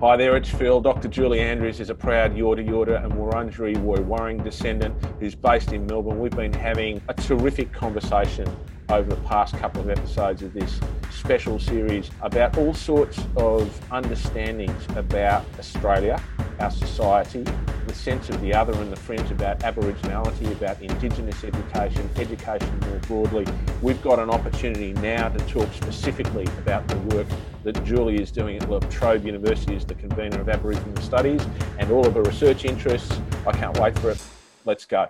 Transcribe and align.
Hi 0.00 0.16
there, 0.16 0.34
it's 0.34 0.48
Phil. 0.48 0.80
Dr. 0.80 1.08
Julie 1.08 1.40
Andrews 1.40 1.78
is 1.78 1.90
a 1.90 1.94
proud 1.94 2.34
Yorta 2.34 2.66
Yorta 2.66 3.04
and 3.04 3.12
Wurundjeri 3.12 3.76
Woiwurrung 3.76 4.42
descendant 4.42 4.94
who's 5.20 5.34
based 5.34 5.74
in 5.74 5.84
Melbourne. 5.84 6.18
We've 6.18 6.34
been 6.34 6.54
having 6.54 7.02
a 7.08 7.12
terrific 7.12 7.70
conversation 7.70 8.48
over 8.88 9.10
the 9.10 9.20
past 9.28 9.58
couple 9.58 9.82
of 9.82 9.90
episodes 9.90 10.40
of 10.40 10.54
this 10.54 10.80
special 11.10 11.58
series 11.58 12.10
about 12.22 12.56
all 12.56 12.72
sorts 12.72 13.20
of 13.36 13.78
understandings 13.92 14.82
about 14.96 15.44
Australia, 15.58 16.18
our 16.60 16.70
society, 16.70 17.44
the 17.86 17.94
sense 17.94 18.30
of 18.30 18.40
the 18.40 18.54
other 18.54 18.72
and 18.72 18.90
the 18.90 18.96
fringe 18.96 19.30
about 19.30 19.58
Aboriginality, 19.60 20.50
about 20.52 20.80
Indigenous 20.80 21.44
education, 21.44 22.08
education 22.16 22.80
more 22.80 23.00
broadly. 23.00 23.46
We've 23.82 24.00
got 24.00 24.18
an 24.18 24.30
opportunity 24.30 24.94
now 24.94 25.28
to 25.28 25.38
talk 25.46 25.70
specifically 25.74 26.46
about 26.56 26.88
the 26.88 26.96
work 27.14 27.26
that 27.64 27.82
Julie 27.84 28.20
is 28.20 28.30
doing 28.30 28.56
at 28.56 28.70
La 28.70 28.78
Trobe 28.78 29.24
University 29.24 29.76
as 29.76 29.84
the 29.84 29.94
convener 29.94 30.40
of 30.40 30.48
Aboriginal 30.48 30.96
Studies 31.02 31.46
and 31.78 31.90
all 31.90 32.06
of 32.06 32.14
her 32.14 32.22
research 32.22 32.64
interests. 32.64 33.18
I 33.46 33.52
can't 33.52 33.78
wait 33.78 33.98
for 33.98 34.10
it. 34.10 34.22
Let's 34.64 34.84
go. 34.84 35.08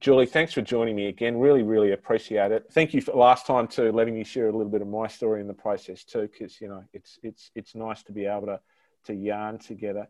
Julie, 0.00 0.26
thanks 0.26 0.52
for 0.52 0.62
joining 0.62 0.96
me 0.96 1.06
again. 1.06 1.38
Really, 1.38 1.62
really 1.62 1.92
appreciate 1.92 2.50
it. 2.50 2.66
Thank 2.72 2.92
you 2.92 3.00
for 3.00 3.12
last 3.12 3.46
time 3.46 3.68
too, 3.68 3.92
letting 3.92 4.14
me 4.14 4.24
share 4.24 4.48
a 4.48 4.52
little 4.52 4.70
bit 4.70 4.82
of 4.82 4.88
my 4.88 5.06
story 5.06 5.40
in 5.40 5.46
the 5.46 5.54
process 5.54 6.02
too, 6.02 6.22
because 6.22 6.60
you 6.60 6.68
know 6.68 6.82
it's 6.92 7.20
it's 7.22 7.52
it's 7.54 7.76
nice 7.76 8.02
to 8.04 8.12
be 8.12 8.26
able 8.26 8.46
to 8.46 8.58
to 9.04 9.14
yarn 9.14 9.58
together. 9.58 10.08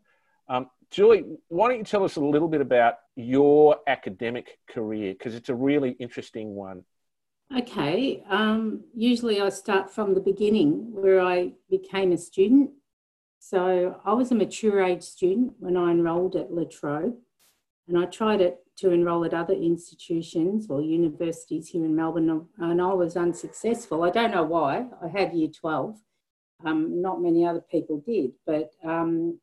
Um, 0.49 0.71
Julie, 0.91 1.25
why 1.49 1.69
don't 1.69 1.79
you 1.79 1.85
tell 1.85 2.05
us 2.05 2.17
a 2.17 2.21
little 2.21 2.49
bit 2.49 2.63
about 2.63 3.01
your 3.17 3.77
academic 3.87 4.59
career 4.67 5.13
because 5.13 5.35
it's 5.35 5.51
a 5.51 5.55
really 5.55 5.91
interesting 5.93 6.55
one. 6.55 6.85
Okay. 7.57 8.23
Um, 8.31 8.85
usually 8.95 9.41
I 9.43 9.51
start 9.51 9.91
from 9.91 10.15
the 10.15 10.21
beginning 10.21 10.91
where 10.91 11.21
I 11.21 11.53
became 11.69 12.13
a 12.13 12.17
student. 12.17 12.71
So 13.41 14.01
I 14.07 14.15
was 14.15 14.31
a 14.31 14.35
mature 14.35 14.83
age 14.83 15.03
student 15.03 15.53
when 15.59 15.77
I 15.77 15.91
enrolled 15.91 16.35
at 16.35 16.53
La 16.53 16.65
Trobe, 16.65 17.17
and 17.89 17.99
I 17.99 18.07
tried 18.07 18.41
it 18.41 18.59
to 18.79 18.93
enrol 18.93 19.25
at 19.27 19.35
other 19.35 19.53
institutions 19.53 20.69
or 20.71 20.81
universities 20.81 21.69
here 21.69 21.85
in 21.85 21.95
Melbourne, 21.95 22.47
and 22.59 22.81
I 22.81 22.95
was 22.95 23.17
unsuccessful. 23.17 24.03
I 24.03 24.11
don't 24.11 24.31
know 24.31 24.45
why. 24.45 24.87
I 25.03 25.09
had 25.09 25.35
year 25.35 25.49
12. 25.49 25.99
Um, 26.65 27.03
not 27.03 27.21
many 27.21 27.45
other 27.45 27.63
people 27.71 28.03
did, 28.07 28.31
but 28.47 28.71
um, 28.83 29.39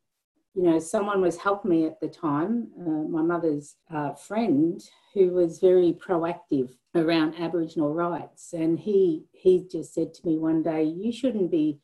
you 0.55 0.63
know, 0.63 0.79
someone 0.79 1.21
was 1.21 1.37
helping 1.37 1.71
me 1.71 1.85
at 1.85 1.99
the 1.99 2.07
time, 2.07 2.69
uh, 2.79 3.07
my 3.07 3.21
mother's 3.21 3.75
uh, 3.93 4.13
friend, 4.13 4.81
who 5.13 5.31
was 5.31 5.59
very 5.59 5.93
proactive 5.93 6.71
around 6.95 7.35
Aboriginal 7.39 7.93
rights. 7.93 8.53
And 8.53 8.79
he, 8.79 9.25
he 9.31 9.67
just 9.69 9.93
said 9.93 10.13
to 10.13 10.25
me 10.25 10.37
one 10.37 10.63
day, 10.63 10.83
You 10.83 11.11
shouldn't 11.11 11.51
be, 11.51 11.79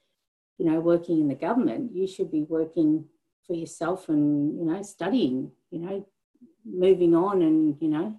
you 0.58 0.70
know, 0.70 0.80
working 0.80 1.20
in 1.20 1.28
the 1.28 1.36
government. 1.36 1.92
You 1.94 2.08
should 2.08 2.32
be 2.32 2.44
working 2.44 3.06
for 3.46 3.56
yourself 3.56 4.10
and, 4.10 4.58
you 4.58 4.66
know, 4.66 4.82
studying, 4.82 5.52
you 5.72 5.80
know, 5.80 6.08
moving 6.66 7.16
on 7.16 7.42
and, 7.42 7.76
you 7.80 7.90
know, 7.90 8.18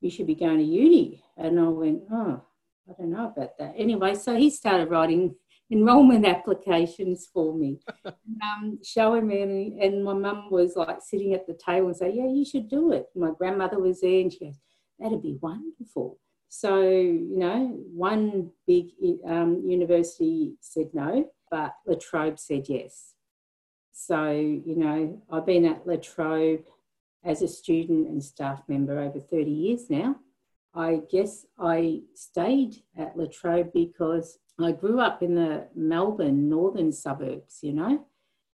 you 0.00 0.10
should 0.10 0.26
be 0.26 0.34
going 0.34 0.58
to 0.58 0.64
uni. 0.64 1.22
And 1.36 1.58
I 1.58 1.68
went, 1.68 2.02
Oh, 2.10 2.42
I 2.88 2.92
don't 2.98 3.10
know 3.10 3.26
about 3.26 3.56
that. 3.58 3.74
Anyway, 3.76 4.14
so 4.14 4.36
he 4.36 4.50
started 4.50 4.90
writing 4.90 5.34
enrollment 5.74 6.24
applications 6.24 7.28
for 7.32 7.54
me, 7.54 7.80
um, 8.06 8.78
showing 8.82 9.26
me. 9.26 9.42
And, 9.42 9.80
and 9.80 10.04
my 10.04 10.14
mum 10.14 10.48
was 10.50 10.76
like 10.76 10.98
sitting 11.02 11.34
at 11.34 11.46
the 11.46 11.54
table 11.54 11.88
and 11.88 11.96
say, 11.96 12.12
"Yeah, 12.14 12.28
you 12.28 12.44
should 12.44 12.68
do 12.68 12.92
it." 12.92 13.06
My 13.14 13.30
grandmother 13.36 13.78
was 13.78 14.00
there, 14.00 14.20
and 14.20 14.32
she 14.32 14.46
goes, 14.46 14.58
"That'd 14.98 15.22
be 15.22 15.38
wonderful." 15.40 16.18
So 16.48 16.80
you 16.80 17.38
know, 17.38 17.78
one 17.92 18.50
big 18.66 18.90
um, 19.26 19.62
university 19.66 20.54
said 20.60 20.90
no, 20.94 21.28
but 21.50 21.74
La 21.86 21.96
Trobe 22.00 22.38
said 22.38 22.68
yes. 22.68 23.14
So 23.92 24.30
you 24.30 24.76
know, 24.76 25.22
I've 25.30 25.46
been 25.46 25.64
at 25.64 25.86
La 25.86 25.96
Trobe 25.96 26.64
as 27.24 27.42
a 27.42 27.48
student 27.48 28.08
and 28.08 28.22
staff 28.22 28.62
member 28.68 29.00
over 29.00 29.18
30 29.18 29.50
years 29.50 29.90
now. 29.90 30.16
I 30.74 31.00
guess 31.10 31.46
I 31.58 32.02
stayed 32.14 32.82
at 32.98 33.16
La 33.16 33.26
Trobe 33.26 33.72
because 33.72 34.38
I 34.60 34.72
grew 34.72 35.00
up 35.00 35.22
in 35.22 35.34
the 35.34 35.66
Melbourne 35.74 36.48
northern 36.48 36.92
suburbs, 36.92 37.58
you 37.62 37.72
know, 37.72 38.06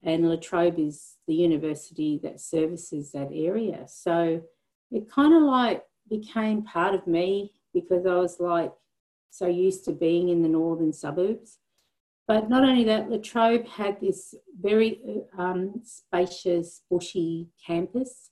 and 0.03 0.29
La 0.29 0.37
Trobe 0.37 0.79
is 0.79 1.17
the 1.27 1.35
university 1.35 2.21
that 2.23 2.41
services 2.41 3.13
that 3.13 3.31
area. 3.33 3.85
So 3.89 4.43
it 4.91 5.11
kind 5.11 5.35
of 5.35 5.43
like 5.43 5.85
became 6.09 6.63
part 6.63 6.95
of 6.95 7.07
me 7.07 7.53
because 7.73 8.07
I 8.07 8.15
was 8.17 8.39
like 8.39 8.73
so 9.31 9.47
used 9.47 9.85
to 9.87 9.93
being 9.93 10.29
in 10.29 10.43
the 10.43 10.49
northern 10.49 10.93
suburbs. 10.93 11.59
But 12.29 12.49
not 12.49 12.65
only 12.65 12.85
that, 12.85 13.09
La 13.11 13.19
Trobe 13.19 13.67
had 13.67 14.01
this 14.01 14.35
very 14.61 15.01
um, 15.39 15.81
spacious, 15.85 16.83
bushy 16.91 17.49
campus, 17.65 18.31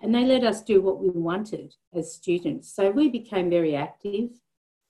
and 0.00 0.14
they 0.14 0.24
let 0.24 0.44
us 0.44 0.62
do 0.62 0.80
what 0.80 0.98
we 0.98 1.10
wanted 1.10 1.74
as 1.94 2.12
students. 2.12 2.74
So 2.74 2.90
we 2.90 3.08
became 3.08 3.50
very 3.50 3.76
active 3.76 4.30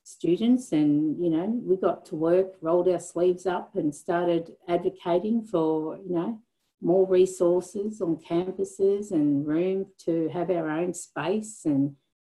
students 0.04 0.70
and 0.72 1.16
you 1.22 1.30
know 1.30 1.46
we 1.64 1.76
got 1.76 2.04
to 2.04 2.14
work 2.14 2.52
rolled 2.60 2.88
our 2.88 3.00
sleeves 3.00 3.46
up 3.46 3.74
and 3.74 3.94
started 3.94 4.52
advocating 4.68 5.42
for 5.42 5.96
you 6.06 6.14
know 6.14 6.38
more 6.84 7.06
resources 7.06 8.00
on 8.00 8.16
campuses 8.16 9.10
and 9.10 9.46
room 9.46 9.86
to 10.04 10.28
have 10.28 10.50
our 10.50 10.68
own 10.68 10.92
space. 10.92 11.62
And 11.64 11.96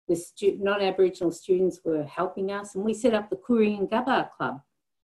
the 0.08 0.16
stu- 0.16 0.60
non-aboriginal 0.62 1.32
students 1.32 1.80
were 1.84 2.04
helping 2.04 2.52
us. 2.52 2.76
And 2.76 2.86
we 2.86 2.94
set 2.94 3.16
up 3.16 3.30
the 3.30 3.38
Koori 3.38 3.78
and 3.78 3.90
Gubba 3.90 4.30
Club. 4.38 4.62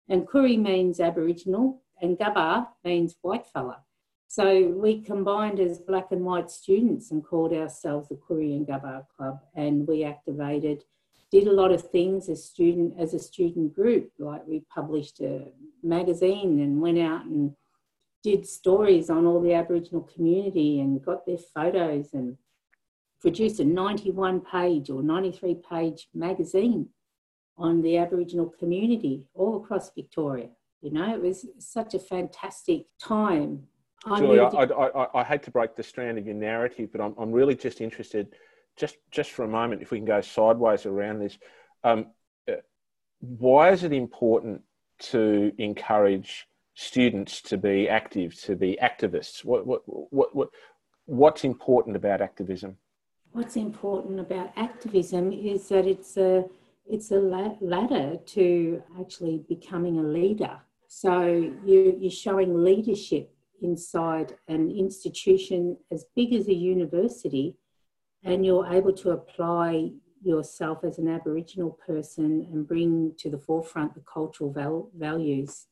And 0.09 0.27
Koori 0.27 0.59
means 0.59 0.99
aboriginal 0.99 1.83
and 2.01 2.19
Gubba 2.19 2.69
means 2.83 3.17
white 3.21 3.47
fella. 3.47 3.83
So 4.29 4.69
we 4.69 5.03
combined 5.03 5.61
as 5.61 5.79
black 5.79 6.11
and 6.11 6.25
white 6.25 6.51
students 6.51 7.11
and 7.11 7.25
called 7.25 7.53
ourselves 7.53 8.09
the 8.09 8.17
Koori 8.17 8.57
and 8.57 8.67
Gubba 8.67 9.07
Club. 9.15 9.41
And 9.55 9.87
we 9.87 10.05
activated 10.05 10.85
did 11.31 11.47
a 11.47 11.53
lot 11.53 11.73
of 11.73 11.91
things 11.91 12.29
as 12.29 12.45
student 12.45 12.95
as 12.99 13.15
a 13.15 13.19
student 13.19 13.75
group 13.75 14.11
like 14.19 14.47
we 14.47 14.65
published 14.75 15.21
a 15.21 15.47
magazine 15.83 16.61
and 16.61 16.81
went 16.81 16.99
out 16.99 17.25
and 17.25 17.53
did 18.23 18.47
stories 18.47 19.11
on 19.11 19.27
all 19.27 19.41
the 19.41 19.55
aboriginal 19.55 20.03
community 20.03 20.81
and 20.81 21.05
got 21.05 21.25
their 21.27 21.39
photos 21.55 22.13
and 22.15 22.37
produced 23.21 23.61
a 23.61 23.65
91 23.65 24.41
page 24.41 24.91
or 24.91 25.03
93 25.03 25.57
page 25.69 26.09
magazine 26.15 26.89
on 27.57 27.83
the 27.83 27.99
aboriginal 27.99 28.53
community 28.59 29.25
all 29.35 29.63
across 29.63 29.91
victoria. 29.95 30.49
You 30.81 30.93
know 30.93 31.15
it 31.15 31.21
was 31.21 31.47
such 31.59 31.95
a 31.95 31.99
fantastic 31.99 32.87
time. 33.01 33.65
Julie, 34.17 34.39
I, 34.39 34.47
I, 34.47 34.65
I, 34.65 35.21
I, 35.21 35.25
hate 35.25 35.43
to 35.43 35.51
break 35.51 35.75
the 35.75 35.83
strand 35.83 36.19
of 36.19 36.25
your 36.25 36.37
narrative, 36.37 36.91
but 36.93 37.01
I'm, 37.01 37.15
I'm 37.19 37.33
really 37.33 37.57
just 37.57 37.81
interested 37.81 38.33
just 38.79 38.97
just 39.11 39.31
for 39.33 39.45
a 39.45 39.49
moment, 39.49 39.83
if 39.83 39.91
we 39.91 39.99
can 39.99 40.07
go 40.07 40.21
sideways 40.21 40.87
around 40.87 41.19
this, 41.19 41.39
um, 41.85 42.07
uh, 42.49 42.55
why 43.21 43.71
is 43.71 43.83
it 43.83 43.93
important 43.93 44.63
to 45.01 45.53
encourage 45.59 46.47
students 46.75 47.43
to 47.43 47.57
be 47.57 47.89
active, 47.89 48.41
to 48.43 48.57
be 48.57 48.79
activists? 48.83 49.45
What 49.45 49.67
what 49.67 49.83
what, 49.87 50.35
what 50.35 50.49
what's 51.07 51.45
important 51.45 51.97
about 51.97 52.21
activism? 52.21 52.77
What's 53.33 53.57
important 53.57 54.21
about 54.21 54.53
activism 54.57 55.33
is 55.33 55.69
that 55.69 55.87
it's 55.87 56.17
a 56.17 56.45
it's 56.87 57.11
a 57.11 57.21
ladder 57.61 58.17
to 58.17 58.83
actually 58.99 59.45
becoming 59.49 59.99
a 59.99 60.03
leader. 60.03 60.59
So 60.87 61.53
you, 61.67 61.97
you're 62.01 62.11
showing 62.11 62.65
leadership 62.65 63.31
inside 63.61 64.37
an 64.49 64.71
institution 64.71 65.77
as 65.93 66.07
big 66.17 66.33
as 66.33 66.49
a 66.49 66.55
university 66.55 67.57
and 68.25 68.45
you're 68.45 68.67
able 68.67 68.93
to 68.93 69.11
apply 69.11 69.91
yourself 70.23 70.85
as 70.85 70.99
an 70.99 71.09
Aboriginal 71.09 71.79
person 71.87 72.47
and 72.53 72.67
bring 72.67 73.13
to 73.19 73.31
the 73.31 73.39
forefront 73.39 73.95
the 73.95 74.03
cultural 74.13 74.53
val- 74.53 74.91
values 74.97 75.67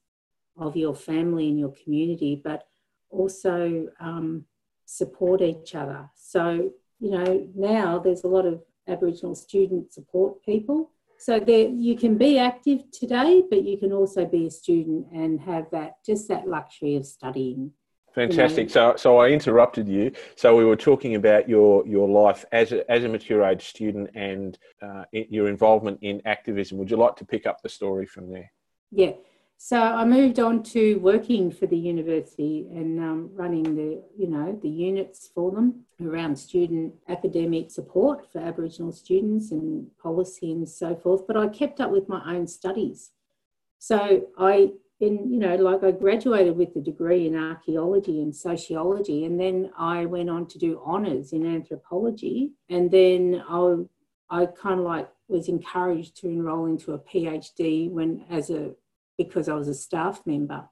of 0.56 0.76
your 0.76 0.94
family 0.94 1.48
and 1.48 1.58
your 1.58 1.74
community, 1.82 2.40
but 2.42 2.68
also 3.10 3.88
um, 4.00 4.44
support 4.84 5.42
each 5.42 5.74
other. 5.74 6.08
So, 6.14 6.70
you 7.00 7.10
know, 7.10 7.48
now 7.54 7.98
there's 7.98 8.24
a 8.24 8.28
lot 8.28 8.46
of 8.46 8.62
Aboriginal 8.88 9.34
student 9.34 9.92
support 9.92 10.42
people. 10.44 10.92
So 11.18 11.40
there, 11.40 11.68
you 11.68 11.96
can 11.96 12.16
be 12.16 12.38
active 12.38 12.90
today, 12.92 13.42
but 13.48 13.64
you 13.64 13.78
can 13.78 13.92
also 13.92 14.24
be 14.26 14.46
a 14.46 14.50
student 14.50 15.06
and 15.12 15.40
have 15.40 15.66
that 15.72 15.96
just 16.04 16.28
that 16.28 16.46
luxury 16.46 16.94
of 16.96 17.06
studying 17.06 17.72
Fantastic. 18.16 18.70
So, 18.70 18.94
so 18.96 19.18
I 19.18 19.28
interrupted 19.28 19.86
you. 19.86 20.10
So 20.36 20.56
we 20.56 20.64
were 20.64 20.74
talking 20.74 21.16
about 21.16 21.50
your 21.50 21.86
your 21.86 22.08
life 22.08 22.46
as 22.50 22.72
a, 22.72 22.90
as 22.90 23.04
a 23.04 23.08
mature 23.08 23.44
age 23.44 23.68
student 23.68 24.08
and 24.14 24.58
uh, 24.80 25.04
your 25.12 25.48
involvement 25.48 25.98
in 26.00 26.22
activism. 26.24 26.78
Would 26.78 26.90
you 26.90 26.96
like 26.96 27.16
to 27.16 27.26
pick 27.26 27.46
up 27.46 27.60
the 27.62 27.68
story 27.68 28.06
from 28.06 28.32
there? 28.32 28.50
Yeah. 28.90 29.12
So 29.58 29.78
I 29.78 30.06
moved 30.06 30.40
on 30.40 30.62
to 30.64 30.96
working 30.96 31.50
for 31.50 31.66
the 31.66 31.76
university 31.76 32.66
and 32.70 32.98
um, 33.00 33.30
running 33.34 33.76
the 33.76 34.02
you 34.16 34.28
know 34.28 34.58
the 34.62 34.70
units 34.70 35.28
for 35.34 35.50
them 35.50 35.84
around 36.02 36.36
student 36.36 36.94
academic 37.10 37.70
support 37.70 38.32
for 38.32 38.38
Aboriginal 38.38 38.92
students 38.92 39.50
and 39.50 39.88
policy 40.02 40.52
and 40.52 40.66
so 40.66 40.96
forth. 40.96 41.26
But 41.26 41.36
I 41.36 41.48
kept 41.48 41.82
up 41.82 41.90
with 41.90 42.08
my 42.08 42.22
own 42.34 42.46
studies. 42.46 43.10
So 43.78 44.28
I 44.38 44.72
in, 45.00 45.30
you 45.30 45.38
know, 45.38 45.56
like 45.56 45.84
I 45.84 45.90
graduated 45.90 46.56
with 46.56 46.74
a 46.76 46.80
degree 46.80 47.26
in 47.26 47.36
archaeology 47.36 48.22
and 48.22 48.34
sociology, 48.34 49.24
and 49.24 49.38
then 49.38 49.70
I 49.78 50.06
went 50.06 50.30
on 50.30 50.46
to 50.48 50.58
do 50.58 50.80
honours 50.84 51.32
in 51.32 51.44
anthropology. 51.44 52.52
And 52.70 52.90
then 52.90 53.42
I, 53.48 53.76
I 54.30 54.46
kind 54.46 54.80
of 54.80 54.86
like 54.86 55.08
was 55.28 55.48
encouraged 55.48 56.16
to 56.18 56.28
enrol 56.28 56.66
into 56.66 56.92
a 56.92 56.98
PhD 56.98 57.90
when, 57.90 58.24
as 58.30 58.48
a, 58.50 58.72
because 59.18 59.48
I 59.48 59.54
was 59.54 59.68
a 59.68 59.74
staff 59.74 60.22
member. 60.24 60.64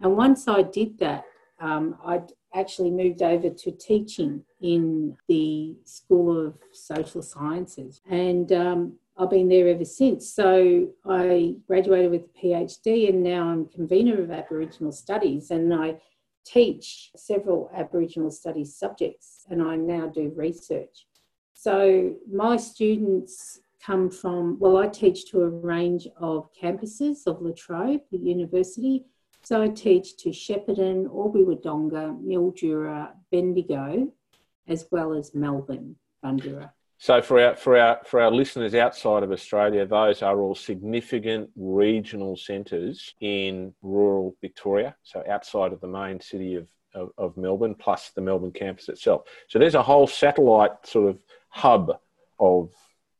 And 0.00 0.16
once 0.16 0.46
I 0.46 0.62
did 0.62 0.98
that, 0.98 1.24
um, 1.60 1.96
I 2.04 2.20
actually 2.54 2.90
moved 2.90 3.22
over 3.22 3.50
to 3.50 3.70
teaching 3.72 4.44
in 4.60 5.16
the 5.26 5.76
School 5.84 6.46
of 6.46 6.54
Social 6.72 7.22
Sciences. 7.22 8.00
And 8.08 8.52
um, 8.52 8.98
I've 9.18 9.30
been 9.30 9.48
there 9.48 9.66
ever 9.68 9.84
since. 9.84 10.32
So 10.32 10.88
I 11.04 11.56
graduated 11.66 12.12
with 12.12 12.22
a 12.22 12.38
PhD 12.38 13.08
and 13.08 13.22
now 13.22 13.48
I'm 13.48 13.66
convener 13.66 14.22
of 14.22 14.30
Aboriginal 14.30 14.92
Studies 14.92 15.50
and 15.50 15.74
I 15.74 15.96
teach 16.44 17.10
several 17.16 17.68
Aboriginal 17.74 18.30
Studies 18.30 18.76
subjects 18.76 19.44
and 19.50 19.60
I 19.60 19.74
now 19.74 20.06
do 20.06 20.32
research. 20.36 21.06
So 21.52 22.14
my 22.32 22.56
students 22.56 23.60
come 23.84 24.08
from, 24.08 24.56
well, 24.60 24.76
I 24.76 24.86
teach 24.86 25.28
to 25.30 25.42
a 25.42 25.48
range 25.48 26.06
of 26.20 26.48
campuses 26.52 27.26
of 27.26 27.42
La 27.42 27.50
Trobe, 27.56 28.02
the 28.12 28.18
university. 28.18 29.04
So 29.42 29.62
I 29.62 29.68
teach 29.68 30.16
to 30.18 30.30
Shepparton, 30.30 31.06
Albury 31.08 31.44
Wodonga, 31.44 32.16
Mildura, 32.22 33.10
Bendigo, 33.32 34.12
as 34.68 34.86
well 34.92 35.12
as 35.12 35.34
Melbourne, 35.34 35.96
Bundoora. 36.24 36.70
So 37.00 37.22
for 37.22 37.40
our 37.40 37.54
for 37.54 37.78
our 37.78 38.00
for 38.04 38.20
our 38.20 38.30
listeners 38.30 38.74
outside 38.74 39.22
of 39.22 39.30
Australia, 39.30 39.86
those 39.86 40.20
are 40.20 40.40
all 40.40 40.56
significant 40.56 41.48
regional 41.56 42.36
centres 42.36 43.14
in 43.20 43.72
rural 43.82 44.34
Victoria, 44.40 44.96
so 45.04 45.22
outside 45.30 45.72
of 45.72 45.80
the 45.80 45.86
main 45.86 46.20
city 46.20 46.56
of, 46.56 46.68
of, 46.94 47.10
of 47.16 47.36
Melbourne, 47.36 47.76
plus 47.76 48.10
the 48.10 48.20
Melbourne 48.20 48.50
campus 48.50 48.88
itself. 48.88 49.22
So 49.46 49.60
there's 49.60 49.76
a 49.76 49.82
whole 49.82 50.08
satellite 50.08 50.72
sort 50.84 51.08
of 51.08 51.22
hub 51.50 51.96
of 52.40 52.72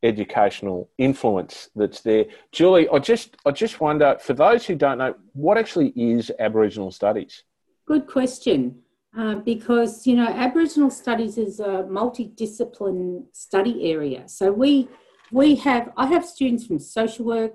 educational 0.02 0.90
influence 0.98 1.70
that's 1.76 2.00
there. 2.00 2.24
Julie, 2.50 2.88
I 2.88 2.98
just 2.98 3.36
I 3.46 3.52
just 3.52 3.80
wonder 3.80 4.16
for 4.20 4.34
those 4.34 4.66
who 4.66 4.74
don't 4.74 4.98
know, 4.98 5.14
what 5.34 5.56
actually 5.56 5.92
is 5.94 6.32
Aboriginal 6.40 6.90
studies? 6.90 7.44
Good 7.86 8.08
question. 8.08 8.82
Uh, 9.18 9.34
because 9.34 10.06
you 10.06 10.14
know 10.14 10.28
Aboriginal 10.28 10.90
studies 10.90 11.38
is 11.38 11.58
a 11.58 11.84
multidiscipline 11.90 13.24
study 13.32 13.90
area. 13.90 14.22
So 14.28 14.52
we 14.52 14.88
we 15.32 15.56
have 15.56 15.90
I 15.96 16.06
have 16.06 16.24
students 16.24 16.64
from 16.64 16.78
social 16.78 17.24
work, 17.24 17.54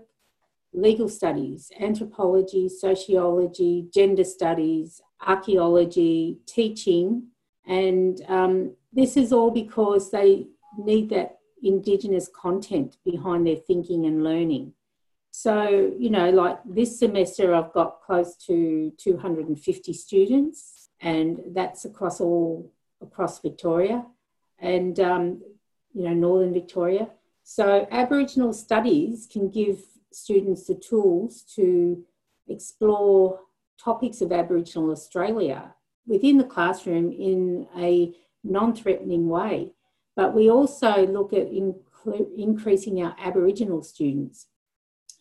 legal 0.73 1.07
studies, 1.07 1.71
anthropology, 1.79 2.67
sociology, 2.67 3.87
gender 3.93 4.25
studies, 4.25 4.99
archaeology, 5.25 6.39
teaching, 6.47 7.27
and 7.65 8.21
um, 8.27 8.75
this 8.91 9.15
is 9.15 9.31
all 9.31 9.49
because 9.49 10.11
they 10.11 10.47
need 10.77 11.11
that 11.11 11.37
Indigenous 11.63 12.27
content 12.35 12.97
behind 13.05 13.47
their 13.47 13.55
thinking 13.55 14.05
and 14.05 14.21
learning. 14.21 14.73
So, 15.31 15.93
you 15.97 16.09
know, 16.09 16.29
like 16.29 16.59
this 16.65 16.99
semester, 16.99 17.55
I've 17.55 17.71
got 17.71 18.01
close 18.01 18.35
to 18.47 18.91
250 18.97 19.93
students 19.93 20.82
and 21.03 21.39
that's 21.51 21.85
across 21.85 22.19
all 22.19 22.71
across 23.01 23.39
Victoria 23.39 24.05
and 24.59 24.99
um, 24.99 25.41
you 25.93 26.03
know 26.03 26.13
northern 26.13 26.53
Victoria. 26.53 27.09
So 27.43 27.87
Aboriginal 27.91 28.53
studies 28.53 29.27
can 29.31 29.49
give 29.49 29.79
students 30.11 30.65
the 30.67 30.75
tools 30.75 31.43
to 31.55 32.03
explore 32.47 33.41
topics 33.77 34.21
of 34.21 34.31
Aboriginal 34.31 34.91
Australia 34.91 35.75
within 36.07 36.37
the 36.37 36.43
classroom 36.45 37.11
in 37.11 37.67
a 37.77 38.13
non-threatening 38.43 39.27
way. 39.27 39.73
But 40.15 40.33
we 40.33 40.49
also 40.49 41.05
look 41.07 41.33
at 41.33 41.49
increasing 42.37 43.03
our 43.03 43.15
Aboriginal 43.19 43.81
students 43.81 44.47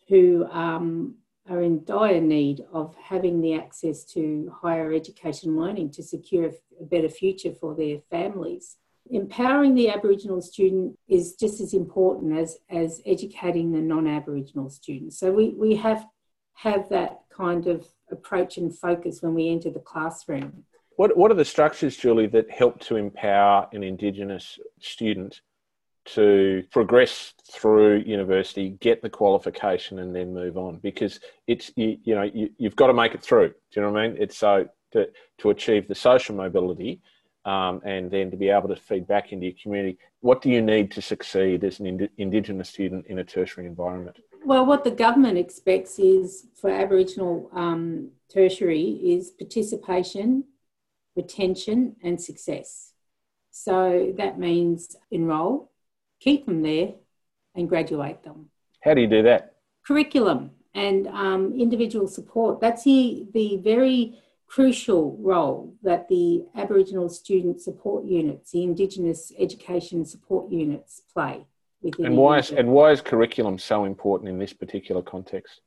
who 0.09 0.47
um, 0.51 1.17
are 1.49 1.63
in 1.63 1.85
dire 1.85 2.21
need 2.21 2.65
of 2.73 2.95
having 2.97 3.41
the 3.41 3.55
access 3.55 4.05
to 4.05 4.53
higher 4.63 4.93
education 4.93 5.57
learning 5.57 5.91
to 5.91 6.03
secure 6.03 6.51
a 6.81 6.85
better 6.85 7.09
future 7.09 7.53
for 7.53 7.75
their 7.75 7.99
families. 8.11 8.77
Empowering 9.11 9.75
the 9.75 9.91
Aboriginal 9.91 10.41
student 10.41 10.97
is 11.09 11.35
just 11.35 11.61
as 11.61 11.75
important 11.75 12.39
as, 12.39 12.59
as 12.71 13.01
educating 13.05 13.73
the 13.73 13.81
non 13.81 14.07
Aboriginal 14.07 14.71
student. 14.71 15.13
So 15.13 15.33
we, 15.33 15.51
we 15.51 15.75
have 15.77 16.07
have 16.55 16.89
that 16.91 17.23
kind 17.31 17.67
of 17.67 17.87
approach 18.11 18.59
and 18.59 18.77
focus 18.77 19.23
when 19.23 19.35
we 19.35 19.49
enter 19.49 19.71
the 19.71 19.81
classroom. 19.81 20.65
What, 20.97 21.17
what 21.17 21.31
are 21.31 21.35
the 21.35 21.45
structures, 21.45 21.97
Julie, 21.97 22.27
that 22.29 22.51
help 22.51 22.79
to 22.83 22.97
empower 22.97 23.67
an 23.73 23.83
Indigenous 23.83 24.59
student 24.81 25.41
to 26.05 26.65
progress 26.71 27.35
through 27.53 27.99
university, 27.99 28.71
get 28.81 29.03
the 29.03 29.11
qualification, 29.11 29.99
and 30.01 30.15
then 30.15 30.35
move 30.35 30.57
on 30.57 30.79
because 30.79 31.21
it's 31.47 31.71
you, 31.77 31.99
you 32.05 32.15
know 32.15 32.23
you, 32.23 32.51
have 32.63 32.77
got 32.77 32.89
to 32.89 32.95
make 32.95 33.15
it 33.15 33.23
through. 33.23 33.49
Do 33.49 33.55
you 33.75 33.83
know 33.83 33.91
what 33.91 34.01
I 34.01 34.09
mean? 34.09 34.17
It's 34.21 34.37
so 34.37 34.69
to 34.93 35.09
to 35.39 35.51
achieve 35.51 35.89
the 35.89 35.95
social 35.95 36.35
mobility. 36.35 37.01
Um, 37.45 37.81
and 37.85 38.09
then 38.09 38.31
to 38.31 38.37
be 38.37 38.51
able 38.51 38.69
to 38.69 38.77
feed 38.77 39.09
back 39.09 39.33
into 39.33 39.47
your 39.47 39.55
community. 39.61 39.99
What 40.21 40.43
do 40.43 40.49
you 40.49 40.63
need 40.63 40.93
to 40.93 41.03
succeed 41.03 41.65
as 41.65 41.81
an 41.81 41.87
ind- 41.87 42.09
Indigenous 42.17 42.69
student 42.69 43.07
in 43.09 43.19
a 43.19 43.25
tertiary 43.25 43.67
environment? 43.67 44.17
Well, 44.45 44.65
what 44.65 44.85
the 44.85 44.93
government 44.93 45.39
expects 45.39 45.99
is 45.99 46.47
for 46.55 46.71
Aboriginal 46.71 47.51
um, 47.53 48.11
tertiary 48.33 48.91
is 49.03 49.31
participation, 49.31 50.45
retention, 51.17 51.97
and 52.01 52.21
success. 52.21 52.93
So 53.51 54.15
that 54.17 54.39
means 54.39 54.97
enrol, 55.11 55.72
keep 56.23 56.47
them 56.47 56.63
there, 56.63 56.95
and 57.55 57.69
graduate 57.69 58.23
them. 58.23 58.49
How 58.83 58.95
do 58.95 59.01
you 59.01 59.07
do 59.07 59.23
that? 59.25 59.57
Curriculum 59.87 60.53
and 60.75 61.07
um, 61.09 61.55
individual 61.59 62.07
support. 62.07 62.61
That's 62.61 62.85
the, 62.85 63.27
the 63.35 63.59
very 63.59 64.19
crucial 64.47 65.17
role 65.21 65.75
that 65.83 66.09
the 66.09 66.45
Aboriginal 66.57 67.09
student 67.09 67.61
support 67.61 68.05
units, 68.05 68.53
the 68.53 68.63
Indigenous 68.63 69.33
education 69.39 70.05
support 70.05 70.51
units, 70.51 71.03
play. 71.13 71.47
Within 71.83 72.07
and 72.07 72.17
why 72.17 72.39
is 72.39 72.53
and 72.53 72.69
why 72.69 72.93
is 72.93 73.01
curriculum 73.01 73.59
so 73.59 73.85
important 73.85 74.31
in 74.31 74.39
this 74.39 74.53
particular 74.53 75.03
context? 75.03 75.63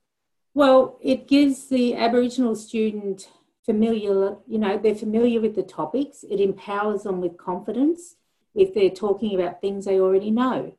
Well, 0.54 0.98
it 1.02 1.28
gives 1.28 1.68
the 1.68 1.96
Aboriginal 1.96 2.56
student 2.56 3.28
familiar, 3.66 4.38
you 4.48 4.58
know, 4.58 4.78
they're 4.78 4.96
familiar 4.96 5.42
with 5.42 5.56
the 5.56 5.64
topics. 5.64 6.24
It 6.24 6.40
empowers 6.40 7.04
them 7.04 7.20
with 7.20 7.38
confidence 7.38 8.16
if 8.56 8.74
they're 8.74 8.90
talking 8.90 9.40
about 9.40 9.62
things 9.62 9.86
they 9.86 10.00
already 10.00 10.32
know. 10.32 10.74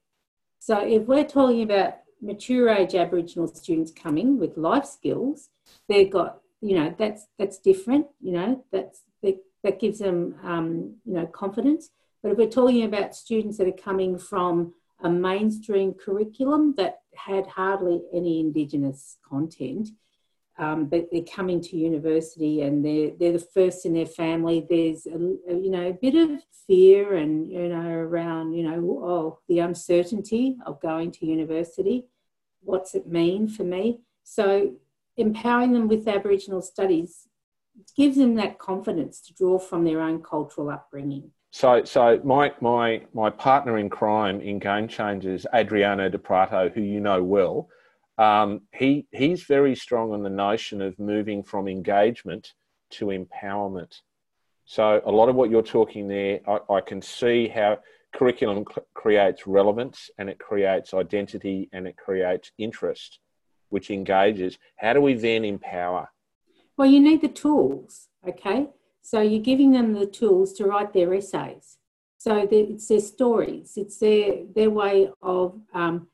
So 0.58 0.78
if 0.78 1.02
we're 1.06 1.24
talking 1.24 1.62
about 1.62 1.98
mature 2.20 2.68
age 2.70 2.94
Aboriginal 2.94 3.46
students 3.48 3.92
coming 3.92 4.38
with 4.38 4.56
life 4.56 4.86
skills, 4.86 5.50
they've 5.88 6.10
got, 6.10 6.40
you 6.60 6.76
know, 6.76 6.94
that's 6.98 7.26
that's 7.38 7.58
different, 7.58 8.06
you 8.20 8.32
know, 8.32 8.64
that's 8.72 9.02
that, 9.22 9.36
that 9.62 9.78
gives 9.78 9.98
them, 9.98 10.36
um, 10.42 10.96
you 11.04 11.14
know, 11.14 11.26
confidence. 11.26 11.90
But 12.22 12.32
if 12.32 12.38
we're 12.38 12.48
talking 12.48 12.84
about 12.84 13.14
students 13.14 13.58
that 13.58 13.68
are 13.68 13.72
coming 13.72 14.18
from 14.18 14.74
a 15.02 15.10
mainstream 15.10 15.92
curriculum 15.92 16.74
that 16.78 17.00
had 17.14 17.46
hardly 17.46 18.02
any 18.12 18.40
Indigenous 18.40 19.18
content, 19.28 19.90
um, 20.58 20.86
but 20.86 21.08
they're 21.12 21.22
coming 21.22 21.60
to 21.60 21.76
university 21.76 22.62
and 22.62 22.84
they're 22.84 23.10
they're 23.18 23.32
the 23.32 23.46
first 23.54 23.84
in 23.84 23.92
their 23.92 24.06
family. 24.06 24.66
There's 24.68 25.06
a, 25.06 25.18
you 25.54 25.70
know 25.70 25.88
a 25.88 25.92
bit 25.92 26.14
of 26.14 26.42
fear 26.66 27.14
and 27.14 27.46
you 27.50 27.68
know 27.68 27.88
around 27.88 28.54
you 28.54 28.62
know 28.62 29.00
oh 29.02 29.38
the 29.48 29.60
uncertainty 29.60 30.56
of 30.64 30.80
going 30.80 31.12
to 31.12 31.26
university. 31.26 32.06
What's 32.62 32.94
it 32.94 33.06
mean 33.06 33.48
for 33.48 33.64
me? 33.64 34.00
So 34.24 34.74
empowering 35.16 35.72
them 35.72 35.88
with 35.88 36.08
Aboriginal 36.08 36.62
studies 36.62 37.28
gives 37.96 38.16
them 38.16 38.34
that 38.36 38.58
confidence 38.58 39.20
to 39.20 39.34
draw 39.34 39.58
from 39.58 39.84
their 39.84 40.00
own 40.00 40.22
cultural 40.22 40.70
upbringing. 40.70 41.30
So, 41.50 41.84
so 41.84 42.20
my 42.24 42.52
my 42.60 43.02
my 43.14 43.30
partner 43.30 43.78
in 43.78 43.88
crime 43.88 44.40
in 44.40 44.58
Game 44.58 44.88
Changers, 44.88 45.46
Adriano 45.54 46.08
Di 46.08 46.18
Prato, 46.18 46.68
who 46.68 46.82
you 46.82 47.00
know 47.00 47.22
well 47.22 47.68
um, 48.18 48.62
he 48.72 49.06
he's 49.12 49.42
very 49.44 49.74
strong 49.74 50.12
on 50.12 50.22
the 50.22 50.30
notion 50.30 50.80
of 50.80 50.98
moving 50.98 51.42
from 51.42 51.68
engagement 51.68 52.54
to 52.90 53.06
empowerment. 53.06 54.00
So 54.64 55.00
a 55.04 55.12
lot 55.12 55.28
of 55.28 55.36
what 55.36 55.50
you're 55.50 55.62
talking 55.62 56.08
there, 56.08 56.40
I, 56.46 56.74
I 56.74 56.80
can 56.80 57.00
see 57.00 57.48
how 57.48 57.78
curriculum 58.12 58.64
cl- 58.68 58.86
creates 58.94 59.46
relevance 59.46 60.10
and 60.18 60.28
it 60.28 60.38
creates 60.38 60.94
identity 60.94 61.68
and 61.72 61.86
it 61.86 61.96
creates 61.96 62.50
interest, 62.58 63.20
which 63.68 63.90
engages. 63.90 64.58
How 64.76 64.92
do 64.94 65.00
we 65.00 65.14
then 65.14 65.44
empower? 65.44 66.08
Well, 66.76 66.88
you 66.88 67.00
need 67.00 67.20
the 67.20 67.28
tools, 67.28 68.08
okay? 68.26 68.68
So 69.02 69.20
you're 69.20 69.42
giving 69.42 69.70
them 69.70 69.92
the 69.92 70.06
tools 70.06 70.52
to 70.54 70.64
write 70.64 70.92
their 70.92 71.14
essays. 71.14 71.78
So 72.18 72.48
it's 72.50 72.88
their 72.88 73.00
stories, 73.00 73.74
it's 73.76 73.98
their, 73.98 74.44
their 74.54 74.70
way 74.70 75.10
of 75.22 75.60
um, 75.72 76.08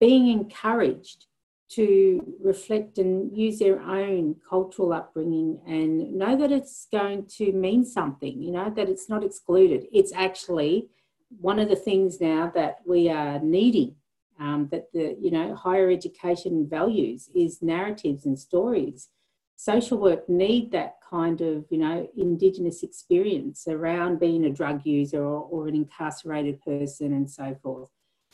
being 0.00 0.28
encouraged 0.28 1.26
to 1.70 2.34
reflect 2.42 2.98
and 2.98 3.36
use 3.36 3.58
their 3.58 3.80
own 3.80 4.36
cultural 4.48 4.92
upbringing 4.92 5.60
and 5.66 6.14
know 6.14 6.34
that 6.34 6.50
it's 6.50 6.86
going 6.90 7.26
to 7.26 7.52
mean 7.52 7.84
something, 7.84 8.40
you 8.40 8.50
know, 8.50 8.70
that 8.70 8.88
it's 8.88 9.08
not 9.08 9.22
excluded. 9.22 9.86
It's 9.92 10.12
actually 10.14 10.88
one 11.40 11.58
of 11.58 11.68
the 11.68 11.76
things 11.76 12.20
now 12.20 12.50
that 12.54 12.78
we 12.86 13.10
are 13.10 13.38
needing 13.40 13.94
um, 14.40 14.68
that 14.70 14.90
the 14.92 15.16
you 15.20 15.30
know 15.30 15.54
higher 15.54 15.90
education 15.90 16.66
values 16.68 17.28
is 17.34 17.62
narratives 17.62 18.24
and 18.24 18.38
stories 18.38 19.08
social 19.56 19.98
work 19.98 20.28
need 20.28 20.70
that 20.70 20.96
kind 21.08 21.40
of 21.40 21.64
you 21.70 21.78
know 21.78 22.08
indigenous 22.16 22.82
experience 22.82 23.66
around 23.68 24.20
being 24.20 24.44
a 24.44 24.50
drug 24.50 24.84
user 24.84 25.22
or, 25.22 25.42
or 25.50 25.68
an 25.68 25.74
incarcerated 25.74 26.60
person 26.62 27.12
and 27.12 27.30
so 27.30 27.56
forth 27.62 27.88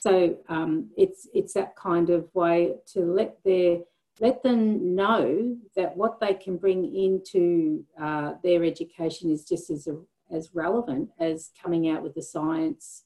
so 0.05 0.37
um, 0.51 0.91
it's 0.99 1.27
it's 1.33 1.55
that 1.55 1.75
kind 1.77 2.11
of 2.11 2.29
way 2.35 2.75
to 2.93 3.01
let 3.01 3.43
their 3.43 3.79
let 4.21 4.43
them 4.43 4.95
know 4.95 5.57
that 5.77 5.97
what 5.97 6.21
they 6.21 6.35
can 6.35 6.57
bring 6.59 6.95
into 6.95 7.83
uh, 8.01 8.35
their 8.43 8.65
education 8.65 9.31
is 9.31 9.45
just 9.45 9.71
as 9.71 9.89
as 10.31 10.51
relevant 10.55 11.09
as 11.19 11.51
coming 11.63 11.89
out 11.89 12.03
with 12.03 12.15
the 12.15 12.23
science 12.23 13.05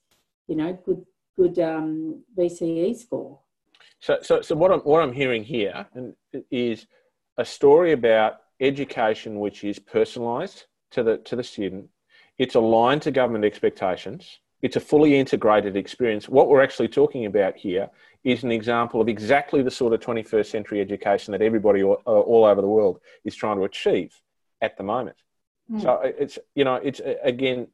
you 0.48 0.56
know 0.56 0.76
good 0.84 1.04
good 1.36 1.58
um, 1.60 2.24
VCE 2.36 2.96
score. 2.96 3.38
So, 4.00 4.18
so, 4.22 4.40
so 4.40 4.56
what 4.56 4.72
I'm 4.72 4.80
what 4.80 5.00
I'm 5.00 5.12
hearing 5.12 5.44
here 5.44 5.86
is 6.50 6.86
a 7.36 7.44
story 7.44 7.92
about 7.92 8.38
education 8.60 9.38
which 9.38 9.62
is 9.62 9.78
personalised 9.78 10.64
to 10.90 11.04
the 11.04 11.18
to 11.18 11.36
the 11.36 11.44
student. 11.44 11.88
It's 12.38 12.56
aligned 12.56 13.02
to 13.02 13.12
government 13.12 13.44
expectations. 13.44 14.40
It's 14.62 14.76
a 14.76 14.80
fully 14.80 15.18
integrated 15.18 15.76
experience. 15.76 16.28
What 16.28 16.48
we're 16.48 16.62
actually 16.62 16.88
talking 16.88 17.26
about 17.26 17.56
here 17.56 17.90
is 18.24 18.42
an 18.42 18.50
example 18.50 19.00
of 19.00 19.08
exactly 19.08 19.62
the 19.62 19.70
sort 19.70 19.92
of 19.92 20.00
21st 20.00 20.46
century 20.46 20.80
education 20.80 21.32
that 21.32 21.42
everybody 21.42 21.82
all, 21.82 22.02
uh, 22.06 22.20
all 22.20 22.44
over 22.44 22.60
the 22.60 22.68
world 22.68 23.00
is 23.24 23.36
trying 23.36 23.56
to 23.56 23.64
achieve 23.64 24.12
at 24.60 24.76
the 24.76 24.82
moment. 24.82 25.16
Mm. 25.70 25.82
So 25.82 26.00
it's 26.02 26.38
you 26.54 26.64
know 26.64 26.76
it's 26.76 27.00
again 27.22 27.68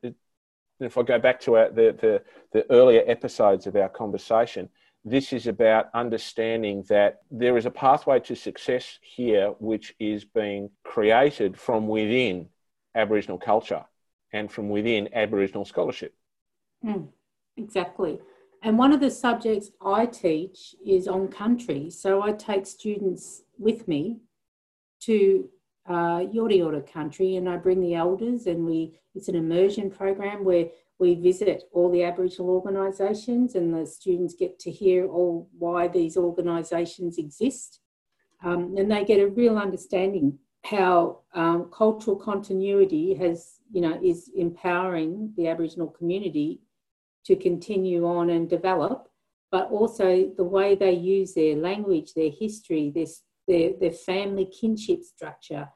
if 0.80 0.98
I 0.98 1.02
go 1.02 1.18
back 1.18 1.40
to 1.42 1.56
our, 1.56 1.70
the, 1.70 1.96
the, 2.00 2.22
the 2.52 2.70
earlier 2.70 3.02
episodes 3.06 3.66
of 3.66 3.76
our 3.76 3.88
conversation, 3.88 4.68
this 5.04 5.32
is 5.32 5.46
about 5.46 5.88
understanding 5.94 6.84
that 6.88 7.22
there 7.30 7.56
is 7.58 7.66
a 7.66 7.70
pathway 7.70 8.20
to 8.20 8.34
success 8.34 8.98
here 9.02 9.50
which 9.58 9.94
is 9.98 10.24
being 10.24 10.70
created 10.82 11.58
from 11.58 11.88
within 11.88 12.48
Aboriginal 12.94 13.38
culture 13.38 13.84
and 14.32 14.50
from 14.50 14.68
within 14.68 15.08
Aboriginal 15.12 15.64
scholarship. 15.64 16.14
Mm, 16.84 17.08
exactly. 17.56 18.20
And 18.62 18.78
one 18.78 18.92
of 18.92 19.00
the 19.00 19.10
subjects 19.10 19.70
I 19.84 20.06
teach 20.06 20.74
is 20.84 21.06
on 21.06 21.28
country. 21.28 21.90
So 21.90 22.22
I 22.22 22.32
take 22.32 22.66
students 22.66 23.42
with 23.58 23.86
me 23.86 24.18
to 25.00 25.48
uh, 25.86 26.20
Yorta 26.20 26.58
Yorta 26.58 26.90
country 26.90 27.36
and 27.36 27.48
I 27.48 27.56
bring 27.56 27.80
the 27.80 27.94
elders 27.94 28.46
and 28.46 28.64
we 28.64 28.98
it's 29.14 29.28
an 29.28 29.34
immersion 29.34 29.90
program 29.90 30.44
where 30.44 30.66
we 30.98 31.14
visit 31.14 31.64
all 31.72 31.90
the 31.90 32.04
Aboriginal 32.04 32.50
organisations 32.50 33.54
and 33.54 33.74
the 33.74 33.84
students 33.84 34.34
get 34.34 34.58
to 34.60 34.70
hear 34.70 35.06
all 35.06 35.48
why 35.58 35.88
these 35.88 36.16
organisations 36.16 37.18
exist 37.18 37.80
um, 38.42 38.74
and 38.78 38.90
they 38.90 39.04
get 39.04 39.20
a 39.20 39.28
real 39.28 39.58
understanding 39.58 40.38
how 40.64 41.20
um, 41.34 41.70
cultural 41.70 42.16
continuity 42.16 43.12
has 43.14 43.60
you 43.70 43.82
know 43.82 44.00
is 44.02 44.30
empowering 44.34 45.34
the 45.36 45.48
Aboriginal 45.48 45.88
community 45.88 46.60
to 47.24 47.36
continue 47.36 48.06
on 48.06 48.30
and 48.30 48.48
develop 48.48 49.08
but 49.50 49.70
also 49.70 50.32
the 50.36 50.44
way 50.44 50.74
they 50.74 50.92
use 50.92 51.34
their 51.34 51.56
language 51.56 52.12
their 52.14 52.30
history 52.30 52.90
their 52.94 53.06
their, 53.46 53.70
their 53.78 53.92
family 53.92 54.46
kinship 54.46 55.02
structure, 55.02 55.68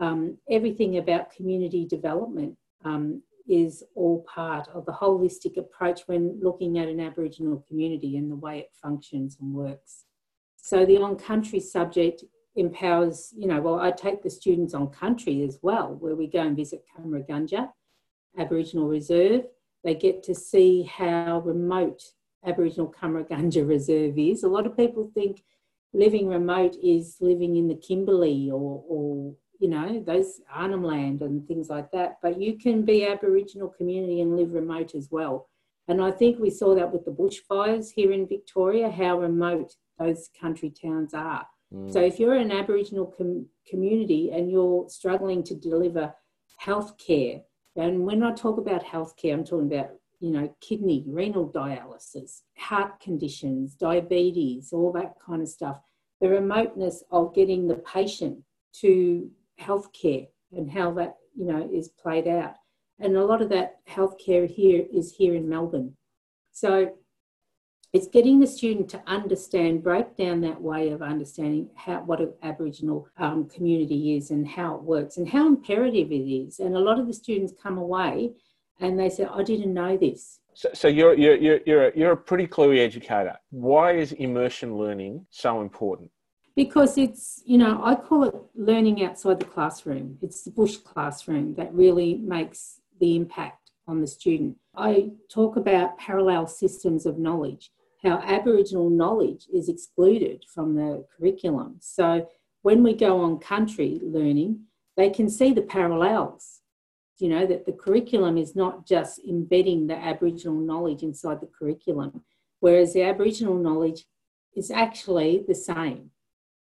um, 0.00 0.38
everything 0.50 0.98
about 0.98 1.34
community 1.34 1.86
development 1.86 2.56
um, 2.84 3.22
is 3.48 3.82
all 3.94 4.24
part 4.32 4.68
of 4.74 4.84
the 4.86 4.92
holistic 4.92 5.56
approach 5.56 6.02
when 6.06 6.38
looking 6.40 6.78
at 6.78 6.88
an 6.88 7.00
Aboriginal 7.00 7.64
community 7.66 8.16
and 8.16 8.30
the 8.30 8.36
way 8.36 8.60
it 8.60 8.70
functions 8.80 9.38
and 9.40 9.52
works. 9.52 10.04
So 10.56 10.84
the 10.84 10.98
on 10.98 11.16
country 11.16 11.60
subject 11.60 12.24
empowers, 12.54 13.32
you 13.36 13.46
know, 13.46 13.60
well, 13.60 13.80
I 13.80 13.90
take 13.90 14.22
the 14.22 14.30
students 14.30 14.74
on 14.74 14.88
country 14.88 15.42
as 15.42 15.58
well, 15.62 15.96
where 15.98 16.14
we 16.14 16.26
go 16.26 16.40
and 16.40 16.56
visit 16.56 16.84
Cummeragunja 16.96 17.70
Aboriginal 18.36 18.86
Reserve. 18.86 19.44
They 19.84 19.94
get 19.94 20.22
to 20.24 20.34
see 20.34 20.82
how 20.82 21.40
remote 21.40 22.02
Aboriginal 22.46 22.92
Cummeragunja 22.92 23.66
Reserve 23.68 24.18
is. 24.18 24.42
A 24.42 24.48
lot 24.48 24.66
of 24.66 24.76
people 24.76 25.10
think 25.14 25.42
living 25.92 26.28
remote 26.28 26.76
is 26.82 27.16
living 27.20 27.56
in 27.56 27.68
the 27.68 27.74
Kimberley 27.74 28.50
or, 28.50 28.84
or 28.88 29.34
you 29.58 29.68
know, 29.68 30.02
those 30.06 30.40
Arnhem 30.52 30.84
Land 30.84 31.22
and 31.22 31.46
things 31.46 31.68
like 31.68 31.90
that. 31.92 32.18
But 32.22 32.40
you 32.40 32.58
can 32.58 32.84
be 32.84 33.06
Aboriginal 33.06 33.68
community 33.68 34.20
and 34.20 34.36
live 34.36 34.52
remote 34.52 34.94
as 34.94 35.08
well. 35.10 35.48
And 35.88 36.02
I 36.02 36.10
think 36.10 36.38
we 36.38 36.50
saw 36.50 36.74
that 36.74 36.92
with 36.92 37.04
the 37.04 37.10
bushfires 37.10 37.90
here 37.90 38.12
in 38.12 38.28
Victoria, 38.28 38.90
how 38.90 39.20
remote 39.20 39.74
those 39.98 40.28
country 40.38 40.70
towns 40.70 41.14
are. 41.14 41.46
Mm. 41.74 41.92
So 41.92 42.00
if 42.00 42.20
you're 42.20 42.34
an 42.34 42.52
Aboriginal 42.52 43.06
com- 43.06 43.46
community 43.68 44.30
and 44.32 44.50
you're 44.50 44.88
struggling 44.88 45.42
to 45.44 45.54
deliver 45.54 46.14
health 46.58 46.96
care, 46.98 47.40
and 47.78 48.04
when 48.04 48.22
I 48.22 48.32
talk 48.32 48.58
about 48.58 48.84
healthcare, 48.84 49.32
I'm 49.32 49.44
talking 49.44 49.72
about 49.72 49.90
you 50.20 50.30
know, 50.30 50.52
kidney, 50.60 51.04
renal 51.06 51.48
dialysis, 51.48 52.42
heart 52.56 53.00
conditions, 53.00 53.74
diabetes, 53.74 54.72
all 54.72 54.92
that 54.92 55.14
kind 55.24 55.42
of 55.42 55.48
stuff. 55.48 55.78
The 56.20 56.28
remoteness 56.28 57.04
of 57.12 57.34
getting 57.34 57.68
the 57.68 57.76
patient 57.76 58.38
to 58.80 59.30
healthcare 59.60 60.26
and 60.52 60.70
how 60.70 60.92
that, 60.94 61.16
you 61.36 61.44
know, 61.44 61.68
is 61.72 61.88
played 61.88 62.26
out. 62.26 62.54
And 62.98 63.16
a 63.16 63.24
lot 63.24 63.42
of 63.42 63.48
that 63.50 63.76
healthcare 63.88 64.48
here 64.50 64.84
is 64.92 65.14
here 65.14 65.34
in 65.34 65.48
Melbourne. 65.48 65.94
So 66.50 66.92
it's 67.92 68.06
getting 68.06 68.38
the 68.38 68.46
student 68.46 68.88
to 68.90 69.02
understand, 69.06 69.82
break 69.82 70.16
down 70.16 70.40
that 70.42 70.60
way 70.60 70.90
of 70.90 71.00
understanding 71.00 71.70
how 71.74 72.02
what 72.02 72.20
an 72.20 72.32
Aboriginal 72.42 73.08
um, 73.16 73.48
community 73.48 74.16
is 74.16 74.30
and 74.30 74.46
how 74.46 74.74
it 74.74 74.82
works 74.82 75.16
and 75.16 75.28
how 75.28 75.46
imperative 75.46 76.12
it 76.12 76.14
is. 76.14 76.60
And 76.60 76.76
a 76.76 76.80
lot 76.80 76.98
of 76.98 77.06
the 77.06 77.14
students 77.14 77.52
come 77.62 77.78
away 77.78 78.32
and 78.80 78.98
they 78.98 79.08
say, 79.08 79.24
I 79.24 79.42
didn't 79.42 79.72
know 79.72 79.96
this. 79.96 80.40
So, 80.54 80.68
so 80.74 80.88
you're, 80.88 81.14
you're, 81.14 81.36
you're, 81.36 81.60
you're, 81.64 81.88
a, 81.88 81.92
you're 81.96 82.12
a 82.12 82.16
pretty 82.16 82.46
cluey 82.46 82.78
educator. 82.78 83.36
Why 83.50 83.92
is 83.92 84.12
immersion 84.12 84.76
learning 84.76 85.24
so 85.30 85.62
important? 85.62 86.10
Because 86.56 86.98
it's, 86.98 87.40
you 87.46 87.56
know, 87.56 87.80
I 87.82 87.94
call 87.94 88.24
it 88.24 88.34
learning 88.54 89.04
outside 89.04 89.38
the 89.38 89.46
classroom. 89.46 90.18
It's 90.20 90.42
the 90.42 90.50
bush 90.50 90.76
classroom 90.76 91.54
that 91.54 91.72
really 91.72 92.16
makes 92.16 92.80
the 93.00 93.16
impact 93.16 93.70
on 93.86 94.00
the 94.00 94.06
student. 94.06 94.56
I 94.76 95.10
talk 95.30 95.56
about 95.56 95.98
parallel 95.98 96.46
systems 96.46 97.06
of 97.06 97.18
knowledge, 97.18 97.70
how 98.02 98.18
Aboriginal 98.24 98.90
knowledge 98.90 99.46
is 99.52 99.68
excluded 99.68 100.44
from 100.52 100.74
the 100.74 101.04
curriculum. 101.16 101.76
So 101.80 102.28
when 102.62 102.82
we 102.82 102.94
go 102.94 103.20
on 103.20 103.38
country 103.38 104.00
learning, 104.02 104.60
they 104.96 105.10
can 105.10 105.28
see 105.28 105.52
the 105.52 105.62
parallels 105.62 106.60
you 107.18 107.28
know, 107.28 107.46
that 107.46 107.66
the 107.66 107.72
curriculum 107.72 108.38
is 108.38 108.54
not 108.54 108.86
just 108.86 109.20
embedding 109.28 109.86
the 109.86 109.96
Aboriginal 109.96 110.54
knowledge 110.54 111.02
inside 111.02 111.40
the 111.40 111.48
curriculum, 111.58 112.22
whereas 112.60 112.92
the 112.92 113.02
Aboriginal 113.02 113.54
knowledge 113.54 114.04
is 114.54 114.70
actually 114.70 115.44
the 115.46 115.54
same, 115.54 116.10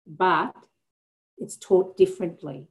but 0.06 0.54
it's 1.38 1.56
taught 1.56 1.96
differently. 1.96 2.68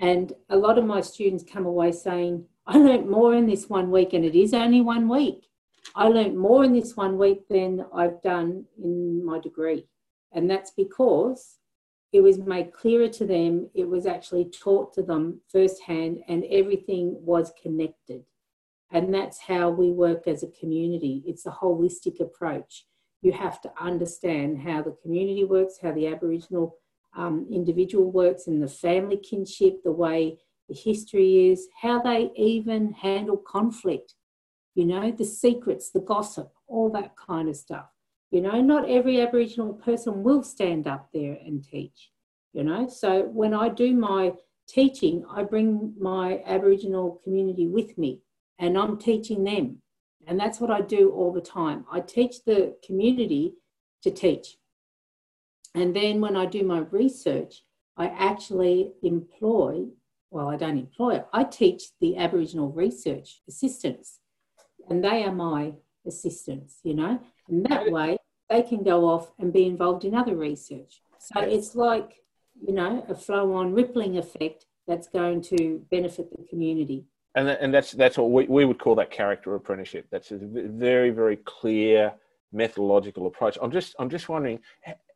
And 0.00 0.32
a 0.48 0.56
lot 0.56 0.78
of 0.78 0.84
my 0.84 1.00
students 1.02 1.44
come 1.44 1.66
away 1.66 1.92
saying, 1.92 2.46
I 2.66 2.78
learnt 2.78 3.10
more 3.10 3.34
in 3.34 3.46
this 3.46 3.68
one 3.68 3.90
week, 3.90 4.14
and 4.14 4.24
it 4.24 4.34
is 4.34 4.54
only 4.54 4.80
one 4.80 5.08
week. 5.08 5.48
I 5.94 6.08
learnt 6.08 6.36
more 6.36 6.64
in 6.64 6.72
this 6.72 6.96
one 6.96 7.18
week 7.18 7.48
than 7.48 7.84
I've 7.94 8.22
done 8.22 8.64
in 8.82 9.24
my 9.24 9.38
degree. 9.38 9.86
And 10.32 10.50
that's 10.50 10.70
because 10.70 11.58
it 12.12 12.20
was 12.20 12.38
made 12.38 12.72
clearer 12.72 13.08
to 13.08 13.26
them, 13.26 13.70
it 13.74 13.88
was 13.88 14.06
actually 14.06 14.50
taught 14.50 14.92
to 14.94 15.02
them 15.02 15.40
firsthand, 15.50 16.18
and 16.28 16.44
everything 16.50 17.16
was 17.20 17.52
connected. 17.60 18.24
And 18.90 19.12
that's 19.12 19.40
how 19.40 19.70
we 19.70 19.90
work 19.90 20.28
as 20.28 20.42
a 20.42 20.48
community. 20.48 21.22
It's 21.26 21.46
a 21.46 21.50
holistic 21.50 22.20
approach. 22.20 22.86
You 23.22 23.32
have 23.32 23.60
to 23.62 23.72
understand 23.80 24.60
how 24.60 24.82
the 24.82 24.96
community 25.02 25.44
works, 25.44 25.78
how 25.80 25.92
the 25.92 26.08
Aboriginal 26.08 26.76
um, 27.16 27.46
individual 27.50 28.10
works, 28.10 28.46
and 28.46 28.62
the 28.62 28.68
family 28.68 29.16
kinship, 29.16 29.82
the 29.82 29.92
way 29.92 30.38
the 30.68 30.74
history 30.74 31.50
is, 31.50 31.68
how 31.80 32.02
they 32.02 32.30
even 32.36 32.92
handle 32.92 33.38
conflict, 33.38 34.14
you 34.74 34.84
know, 34.84 35.10
the 35.10 35.24
secrets, 35.24 35.90
the 35.90 36.00
gossip, 36.00 36.52
all 36.66 36.90
that 36.90 37.16
kind 37.16 37.48
of 37.48 37.56
stuff. 37.56 37.86
You 38.30 38.40
know, 38.40 38.60
not 38.60 38.88
every 38.88 39.20
Aboriginal 39.20 39.74
person 39.74 40.22
will 40.22 40.42
stand 40.42 40.86
up 40.86 41.08
there 41.12 41.36
and 41.44 41.62
teach, 41.62 42.10
you 42.52 42.64
know. 42.64 42.88
So 42.88 43.24
when 43.24 43.52
I 43.52 43.68
do 43.68 43.94
my 43.94 44.32
teaching, 44.66 45.24
I 45.30 45.42
bring 45.42 45.94
my 46.00 46.42
Aboriginal 46.46 47.20
community 47.22 47.66
with 47.66 47.98
me 47.98 48.20
and 48.58 48.78
I'm 48.78 48.96
teaching 48.98 49.44
them. 49.44 49.82
And 50.26 50.38
that's 50.38 50.60
what 50.60 50.70
I 50.70 50.80
do 50.80 51.10
all 51.10 51.32
the 51.32 51.40
time. 51.40 51.84
I 51.92 52.00
teach 52.00 52.44
the 52.46 52.76
community 52.86 53.54
to 54.02 54.10
teach. 54.10 54.56
And 55.74 55.94
then 55.94 56.20
when 56.20 56.36
I 56.36 56.46
do 56.46 56.62
my 56.64 56.78
research, 56.90 57.64
I 57.96 58.06
actually 58.06 58.92
employ, 59.02 59.86
well, 60.30 60.48
I 60.48 60.56
don't 60.56 60.78
employ, 60.78 61.22
I 61.32 61.44
teach 61.44 61.84
the 62.00 62.16
Aboriginal 62.16 62.70
research 62.70 63.42
assistants, 63.48 64.20
and 64.88 65.04
they 65.04 65.24
are 65.24 65.32
my 65.32 65.72
assistants, 66.06 66.78
you 66.82 66.94
know, 66.94 67.20
and 67.48 67.64
that 67.66 67.90
way 67.90 68.18
they 68.50 68.62
can 68.62 68.82
go 68.82 69.08
off 69.08 69.32
and 69.38 69.52
be 69.52 69.66
involved 69.66 70.04
in 70.04 70.14
other 70.14 70.36
research. 70.36 71.00
So 71.18 71.40
it's 71.40 71.74
like, 71.74 72.22
you 72.66 72.74
know, 72.74 73.04
a 73.08 73.14
flow 73.14 73.54
on 73.54 73.72
rippling 73.72 74.18
effect 74.18 74.66
that's 74.86 75.08
going 75.08 75.40
to 75.42 75.84
benefit 75.90 76.30
the 76.30 76.44
community. 76.48 77.06
And, 77.34 77.48
and 77.48 77.72
that's 77.72 77.92
that's 77.92 78.18
what 78.18 78.30
we, 78.30 78.44
we 78.46 78.64
would 78.64 78.78
call 78.78 78.94
that 78.96 79.10
character 79.10 79.54
apprenticeship. 79.54 80.06
That's 80.10 80.32
a 80.32 80.38
very 80.38 81.10
very 81.10 81.36
clear 81.36 82.12
methodological 82.52 83.26
approach. 83.26 83.56
I'm 83.62 83.70
just 83.70 83.94
I'm 83.98 84.10
just 84.10 84.28
wondering, 84.28 84.60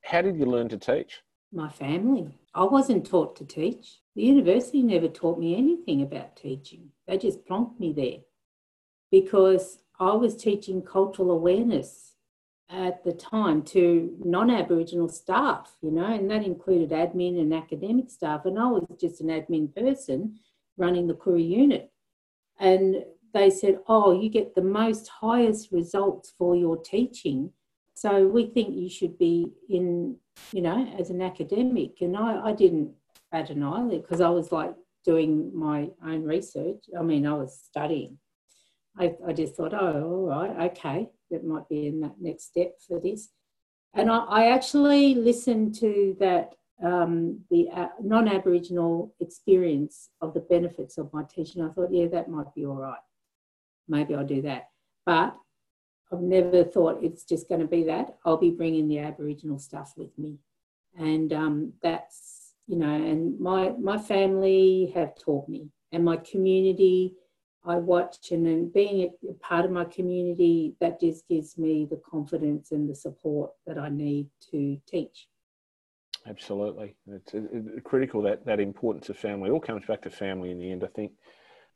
how 0.03 0.23
did 0.23 0.39
you 0.39 0.47
learn 0.47 0.69
to 0.71 0.79
teach? 0.79 1.21
My 1.53 1.69
family. 1.69 2.39
I 2.55 2.65
wasn't 2.65 3.07
taught 3.07 3.37
to 3.37 3.45
teach. 3.45 4.01
The 4.15 4.23
university 4.23 4.83
never 4.83 5.09
taught 5.09 5.39
me 5.39 5.57
anything 5.57 6.01
about 6.03 6.37
teaching. 6.37 6.89
They 7.07 7.19
just 7.19 7.47
plonked 7.47 7.79
me 7.79 7.93
there 7.93 8.21
because 9.11 9.79
I 9.99 10.13
was 10.13 10.37
teaching 10.37 10.83
cultural 10.83 11.31
awareness 11.31 12.07
at 12.69 13.05
the 13.05 13.13
time 13.13 13.63
to 13.63 14.17
non 14.25 14.51
Aboriginal 14.51 15.09
staff, 15.09 15.77
you 15.83 15.91
know, 15.91 16.07
and 16.07 16.31
that 16.31 16.45
included 16.45 16.91
admin 16.91 17.41
and 17.41 17.55
academic 17.55 18.11
staff. 18.11 18.45
And 18.45 18.59
I 18.59 18.67
was 18.67 18.85
just 19.01 19.21
an 19.21 19.29
admin 19.29 19.75
person 19.75 20.39
running 20.77 21.07
the 21.07 21.15
Koori 21.15 21.49
unit. 21.49 21.91
And 22.59 23.05
they 23.33 23.51
said, 23.51 23.81
Oh, 23.87 24.21
you 24.21 24.29
get 24.29 24.55
the 24.55 24.63
most 24.63 25.09
highest 25.09 25.71
results 25.71 26.33
for 26.37 26.57
your 26.57 26.77
teaching. 26.77 27.53
So 27.95 28.27
we 28.27 28.47
think 28.47 28.75
you 28.75 28.91
should 28.91 29.17
be 29.17 29.53
in, 29.71 30.17
you 30.53 30.61
know, 30.63 30.87
as 30.99 31.11
an 31.11 31.23
academic. 31.23 32.01
And 32.01 32.17
I, 32.17 32.49
I 32.49 32.53
didn't 32.53 32.93
bat 33.31 33.51
an 33.51 33.63
eyelid 33.63 34.03
because 34.03 34.21
I 34.21 34.29
was 34.29 34.53
like 34.53 34.75
doing 35.05 35.57
my 35.57 35.89
own 36.05 36.25
research. 36.25 36.85
I 36.99 37.03
mean, 37.03 37.27
I 37.27 37.35
was 37.35 37.59
studying. 37.59 38.19
I, 38.99 39.15
I 39.27 39.33
just 39.33 39.57
thought, 39.57 39.75
oh, 39.75 40.31
all 40.33 40.49
right, 40.49 40.73
okay 40.73 41.11
that 41.31 41.45
might 41.45 41.69
be 41.69 41.87
in 41.87 42.01
that 42.01 42.15
next 42.21 42.45
step 42.45 42.75
for 42.87 43.01
this. 43.01 43.31
And 43.95 44.11
I, 44.11 44.19
I 44.19 44.47
actually 44.51 45.15
listened 45.15 45.75
to 45.77 46.17
that 46.21 46.55
um, 46.85 47.41
the 47.51 47.69
uh, 47.73 47.89
non-Aboriginal 48.03 49.15
experience 49.21 50.11
of 50.21 50.35
the 50.35 50.41
benefits 50.41 50.99
of 50.99 51.13
my 51.13 51.23
teaching. 51.25 51.63
I 51.63 51.71
thought, 51.71 51.93
yeah, 51.93 52.07
that 52.09 52.29
might 52.29 52.55
be 52.55 52.67
all 52.67 52.77
right. 52.77 52.99
Maybe 53.89 54.15
I'll 54.15 54.27
do 54.27 54.43
that. 54.43 54.69
But 55.07 55.35
I've 56.13 56.21
never 56.21 56.65
thought 56.65 57.03
it's 57.03 57.25
just 57.25 57.49
going 57.49 57.63
to 57.63 57.67
be 57.67 57.85
that. 57.85 58.17
I'll 58.25 58.37
be 58.37 58.51
bringing 58.51 58.89
the 58.89 58.99
Aboriginal 58.99 59.59
stuff 59.59 59.95
with 59.97 60.17
me, 60.19 60.39
and 60.97 61.33
um, 61.33 61.73
that's 61.83 62.53
you 62.69 62.77
know, 62.77 62.93
and 62.93 63.39
my 63.41 63.71
my 63.71 63.99
family 63.99 64.93
have 64.95 65.17
taught 65.19 65.49
me, 65.49 65.71
and 65.93 66.05
my 66.05 66.17
community 66.19 67.15
I 67.67 67.77
watch 67.77 68.31
and 68.31 68.47
then 68.47 68.69
being 68.69 69.11
a 69.29 69.33
part 69.35 69.65
of 69.65 69.71
my 69.71 69.85
community, 69.85 70.75
that 70.81 71.01
just 71.01 71.27
gives 71.29 71.59
me 71.59 71.87
the 71.89 72.01
confidence 72.09 72.71
and 72.71 72.89
the 72.89 72.95
support 72.95 73.51
that 73.67 73.79
I 73.79 73.89
need 73.89 74.29
to 74.53 74.81
teach. 74.87 75.27
Absolutely. 76.29 76.97
It's, 77.09 77.33
critical 77.85 78.23
that, 78.23 78.45
that 78.47 78.61
importance 78.61 79.09
of 79.09 79.17
family. 79.17 79.51
It 79.51 79.53
all 79.53 79.61
comes 79.61 79.85
back 79.87 80.03
to 80.03 80.11
family 80.11 80.51
in 80.51 80.59
the 80.59 80.71
end, 80.71 80.85
I 80.85 80.89
think. 80.89 81.13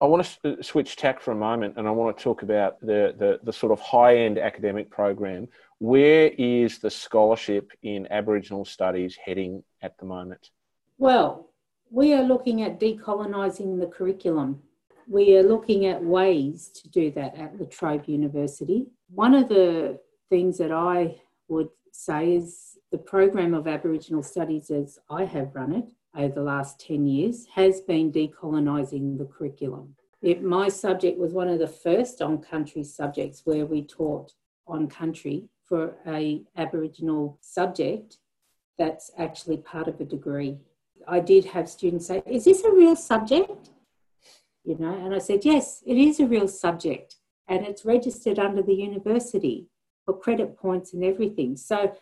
I 0.00 0.06
want 0.06 0.38
to 0.42 0.58
uh, 0.58 0.62
switch 0.62 0.96
tack 0.96 1.20
for 1.20 1.32
a 1.32 1.36
moment 1.36 1.74
and 1.76 1.86
I 1.86 1.90
want 1.90 2.16
to 2.16 2.22
talk 2.22 2.42
about 2.42 2.80
the, 2.80 3.14
the, 3.18 3.38
the 3.42 3.52
sort 3.52 3.70
of 3.70 3.80
high 3.80 4.16
end 4.16 4.38
academic 4.38 4.90
program. 4.90 5.48
Where 5.78 6.30
is 6.38 6.78
the 6.78 6.90
scholarship 6.90 7.70
in 7.82 8.06
Aboriginal 8.10 8.64
studies 8.64 9.16
heading 9.22 9.62
at 9.82 9.98
the 9.98 10.06
moment? 10.06 10.50
Well, 10.98 11.50
we 11.90 12.14
are 12.14 12.22
looking 12.22 12.62
at 12.62 12.80
decolonising 12.80 13.78
the 13.80 13.86
curriculum 13.86 14.62
we 15.10 15.36
are 15.36 15.42
looking 15.42 15.86
at 15.86 16.02
ways 16.02 16.68
to 16.68 16.88
do 16.88 17.10
that 17.10 17.36
at 17.36 17.58
La 17.58 17.66
Trobe 17.66 18.06
University. 18.06 18.86
One 19.12 19.34
of 19.34 19.48
the 19.48 19.98
things 20.28 20.56
that 20.58 20.70
I 20.70 21.20
would 21.48 21.68
say 21.90 22.36
is 22.36 22.78
the 22.92 22.98
program 22.98 23.52
of 23.52 23.66
Aboriginal 23.66 24.22
Studies, 24.22 24.70
as 24.70 25.00
I 25.10 25.24
have 25.24 25.56
run 25.56 25.72
it 25.74 25.90
over 26.16 26.32
the 26.32 26.42
last 26.42 26.78
10 26.86 27.08
years, 27.08 27.44
has 27.54 27.80
been 27.80 28.12
decolonising 28.12 29.18
the 29.18 29.24
curriculum. 29.24 29.96
It, 30.22 30.44
my 30.44 30.68
subject 30.68 31.18
was 31.18 31.32
one 31.32 31.48
of 31.48 31.58
the 31.58 31.66
first 31.66 32.22
on 32.22 32.38
country 32.38 32.84
subjects 32.84 33.42
where 33.44 33.66
we 33.66 33.82
taught 33.82 34.32
on 34.68 34.86
country 34.86 35.48
for 35.64 35.96
a 36.06 36.44
Aboriginal 36.56 37.36
subject 37.40 38.18
that's 38.78 39.10
actually 39.18 39.56
part 39.56 39.88
of 39.88 40.00
a 40.00 40.04
degree. 40.04 40.58
I 41.08 41.18
did 41.18 41.46
have 41.46 41.68
students 41.68 42.06
say, 42.06 42.22
Is 42.26 42.44
this 42.44 42.62
a 42.62 42.70
real 42.70 42.94
subject? 42.94 43.69
You 44.64 44.76
know 44.78 44.92
and 45.04 45.14
i 45.14 45.18
said 45.18 45.44
yes 45.44 45.82
it 45.86 45.96
is 45.96 46.20
a 46.20 46.26
real 46.26 46.48
subject 46.48 47.16
and 47.48 47.66
it's 47.66 47.84
registered 47.84 48.38
under 48.38 48.62
the 48.62 48.74
university 48.74 49.66
for 50.04 50.16
credit 50.16 50.56
points 50.56 50.92
and 50.92 51.04
everything 51.04 51.56
so 51.56 51.94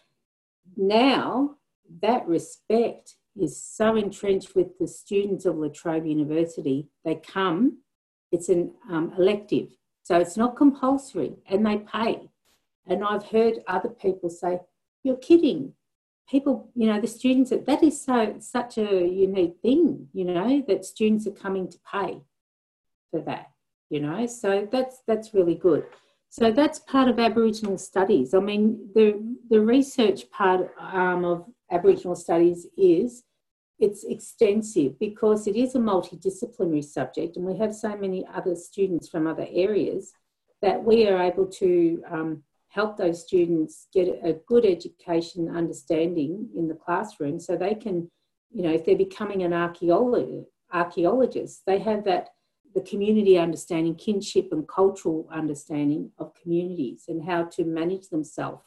now 0.77 1.57
that 2.03 2.27
respect 2.27 3.17
is 3.41 3.63
so 3.63 3.97
entrenched 3.97 4.55
with 4.55 4.79
the 4.79 4.87
students 4.87 5.45
of 5.47 5.57
La 5.57 5.69
Trobe 5.69 6.07
University. 6.07 6.89
They 7.05 7.17
come, 7.17 7.79
it's 8.33 8.49
an 8.49 8.73
um, 8.91 9.13
elective, 9.17 9.71
so 10.03 10.19
it's 10.19 10.37
not 10.37 10.57
compulsory, 10.57 11.37
and 11.49 11.65
they 11.65 11.79
pay. 11.79 12.31
And 12.87 13.05
I've 13.05 13.27
heard 13.27 13.61
other 13.67 13.89
people 13.89 14.31
say, 14.31 14.61
"You're 15.03 15.17
kidding." 15.17 15.75
People, 16.29 16.71
you 16.75 16.87
know, 16.87 17.01
the 17.01 17.07
students 17.07 17.51
that 17.51 17.83
is 17.83 18.05
so 18.05 18.37
such 18.39 18.77
a 18.77 19.07
unique 19.07 19.57
thing, 19.63 20.09
you 20.13 20.27
know, 20.27 20.63
that 20.69 20.85
students 20.85 21.27
are 21.27 21.31
coming 21.31 21.69
to 21.71 21.79
pay 21.91 22.21
for 23.11 23.21
that, 23.23 23.51
you 23.91 24.01
know. 24.01 24.27
So 24.27 24.69
that's 24.71 25.03
that's 25.07 25.35
really 25.35 25.55
good. 25.55 25.85
So 26.31 26.51
that's 26.51 26.81
part 26.81 27.09
of 27.09 27.19
Aboriginal 27.19 27.79
studies. 27.79 28.35
I 28.35 28.41
mean, 28.41 28.91
the 28.95 29.37
the 29.49 29.61
research 29.61 30.31
part 30.31 30.71
um, 30.79 31.25
of 31.25 31.47
Aboriginal 31.71 32.17
studies 32.17 32.67
is 32.77 33.25
it's 33.79 34.05
extensive 34.05 34.99
because 34.99 35.47
it 35.47 35.57
is 35.57 35.75
a 35.75 35.79
multidisciplinary 35.79 36.85
subject, 36.85 37.37
and 37.37 37.47
we 37.47 37.57
have 37.59 37.75
so 37.75 37.97
many 37.97 38.27
other 38.35 38.55
students 38.57 39.09
from 39.09 39.27
other 39.27 39.47
areas 39.51 40.13
that 40.61 40.83
we 40.83 41.07
are 41.07 41.23
able 41.23 41.47
to 41.47 42.03
um, 42.11 42.43
help 42.69 42.97
those 42.97 43.23
students 43.23 43.87
get 43.95 44.09
a 44.25 44.35
good 44.47 44.67
education 44.67 45.49
understanding 45.49 46.49
in 46.57 46.69
the 46.69 46.75
classroom, 46.75 47.39
so 47.41 47.57
they 47.57 47.75
can, 47.75 48.11
you 48.51 48.63
know, 48.63 48.73
if 48.73 48.85
they're 48.85 48.97
becoming 48.97 49.45
an 49.45 49.53
archaeologist, 49.53 50.49
archaeologist, 50.73 51.63
they 51.67 51.79
have 51.79 52.05
that 52.05 52.31
the 52.75 52.83
community 52.83 53.39
understanding, 53.39 53.95
kinship 53.95 54.49
and 54.53 54.69
cultural 54.69 55.29
understanding 55.33 56.11
of 56.19 56.35
communities 56.35 57.05
and 57.09 57.25
how 57.25 57.45
to 57.45 57.65
manage 57.65 58.09
themselves 58.09 58.63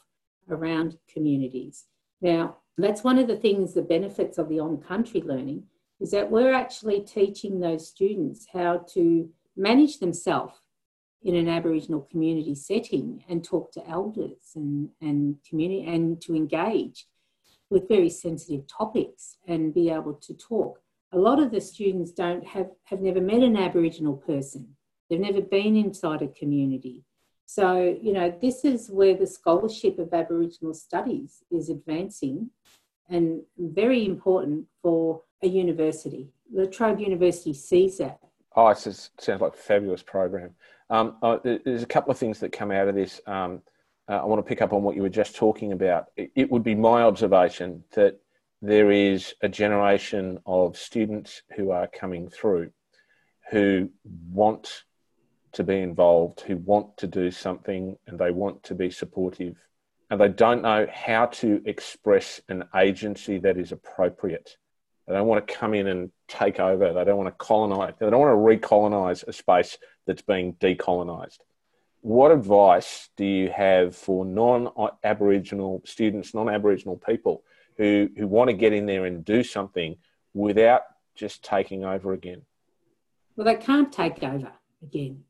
around 0.50 0.96
communities. 1.12 1.84
Now, 2.20 2.56
that's 2.78 3.04
one 3.04 3.18
of 3.18 3.28
the 3.28 3.36
things, 3.36 3.74
the 3.74 3.82
benefits 3.82 4.38
of 4.38 4.48
the 4.48 4.60
on 4.60 4.78
country 4.78 5.20
learning 5.20 5.64
is 6.00 6.10
that 6.10 6.30
we're 6.30 6.52
actually 6.52 7.00
teaching 7.00 7.60
those 7.60 7.88
students 7.88 8.46
how 8.52 8.84
to 8.92 9.28
manage 9.56 9.98
themselves 9.98 10.58
in 11.22 11.36
an 11.36 11.48
Aboriginal 11.48 12.08
community 12.10 12.54
setting 12.54 13.22
and 13.28 13.44
talk 13.44 13.70
to 13.72 13.88
elders 13.88 14.52
and, 14.56 14.88
and 15.00 15.36
community 15.48 15.86
and 15.86 16.20
to 16.20 16.34
engage 16.34 17.06
with 17.70 17.88
very 17.88 18.10
sensitive 18.10 18.66
topics 18.66 19.36
and 19.46 19.72
be 19.72 19.88
able 19.88 20.14
to 20.14 20.34
talk 20.34 20.81
a 21.12 21.18
lot 21.18 21.38
of 21.38 21.50
the 21.50 21.60
students 21.60 22.10
don't 22.10 22.44
have, 22.46 22.70
have 22.84 23.00
never 23.00 23.20
met 23.20 23.42
an 23.42 23.56
Aboriginal 23.56 24.16
person. 24.16 24.76
They've 25.08 25.20
never 25.20 25.42
been 25.42 25.76
inside 25.76 26.22
a 26.22 26.28
community. 26.28 27.04
So, 27.44 27.96
you 28.00 28.14
know, 28.14 28.34
this 28.40 28.64
is 28.64 28.88
where 28.88 29.14
the 29.14 29.26
scholarship 29.26 29.98
of 29.98 30.14
Aboriginal 30.14 30.72
studies 30.72 31.42
is 31.50 31.68
advancing 31.68 32.48
and 33.10 33.42
very 33.58 34.06
important 34.06 34.66
for 34.80 35.22
a 35.42 35.48
university. 35.48 36.30
La 36.50 36.64
Trobe 36.64 37.00
University 37.00 37.52
sees 37.52 37.98
that. 37.98 38.18
Oh, 38.56 38.68
it 38.68 38.78
sounds 38.78 39.10
like 39.42 39.54
a 39.54 39.56
fabulous 39.56 40.02
program. 40.02 40.54
Um, 40.88 41.16
uh, 41.22 41.38
there's 41.42 41.82
a 41.82 41.86
couple 41.86 42.10
of 42.10 42.18
things 42.18 42.38
that 42.40 42.52
come 42.52 42.70
out 42.70 42.88
of 42.88 42.94
this. 42.94 43.20
Um, 43.26 43.60
uh, 44.08 44.16
I 44.16 44.24
want 44.24 44.38
to 44.38 44.48
pick 44.48 44.62
up 44.62 44.72
on 44.72 44.82
what 44.82 44.96
you 44.96 45.02
were 45.02 45.08
just 45.08 45.36
talking 45.36 45.72
about. 45.72 46.06
It, 46.16 46.32
it 46.34 46.50
would 46.50 46.62
be 46.62 46.74
my 46.74 47.02
observation 47.02 47.84
that 47.92 48.18
there 48.62 48.92
is 48.92 49.34
a 49.42 49.48
generation 49.48 50.38
of 50.46 50.78
students 50.78 51.42
who 51.56 51.72
are 51.72 51.88
coming 51.88 52.30
through 52.30 52.70
who 53.50 53.90
want 54.30 54.84
to 55.52 55.64
be 55.64 55.80
involved, 55.80 56.40
who 56.40 56.56
want 56.56 56.96
to 56.96 57.08
do 57.08 57.30
something, 57.30 57.96
and 58.06 58.18
they 58.18 58.30
want 58.30 58.62
to 58.62 58.74
be 58.74 58.90
supportive. 58.90 59.56
And 60.10 60.20
they 60.20 60.28
don't 60.28 60.62
know 60.62 60.86
how 60.90 61.26
to 61.26 61.60
express 61.66 62.40
an 62.48 62.64
agency 62.74 63.38
that 63.38 63.58
is 63.58 63.72
appropriate. 63.72 64.56
They 65.08 65.14
don't 65.14 65.26
want 65.26 65.46
to 65.46 65.54
come 65.54 65.74
in 65.74 65.88
and 65.88 66.12
take 66.28 66.60
over. 66.60 66.92
They 66.92 67.04
don't 67.04 67.18
want 67.18 67.28
to 67.28 67.44
colonize. 67.44 67.94
They 67.98 68.08
don't 68.08 68.20
want 68.20 68.32
to 68.32 68.66
recolonize 68.66 69.26
a 69.26 69.32
space 69.32 69.76
that's 70.06 70.22
being 70.22 70.54
decolonized. 70.54 71.38
What 72.00 72.30
advice 72.30 73.10
do 73.16 73.24
you 73.24 73.50
have 73.50 73.96
for 73.96 74.24
non 74.24 74.68
Aboriginal 75.02 75.82
students, 75.84 76.32
non 76.32 76.48
Aboriginal 76.48 76.96
people 76.96 77.42
who, 77.76 78.08
who 78.16 78.26
want 78.26 78.48
to 78.50 78.54
get 78.54 78.72
in 78.72 78.86
there 78.86 79.06
and 79.06 79.24
do 79.24 79.42
something 79.42 79.96
without 80.34 80.82
just 81.14 81.42
taking 81.42 81.84
over 81.84 82.12
again? 82.12 82.42
Well, 83.36 83.46
they 83.46 83.56
can't 83.56 83.92
take 83.92 84.22
over 84.22 84.52
again 84.82 85.24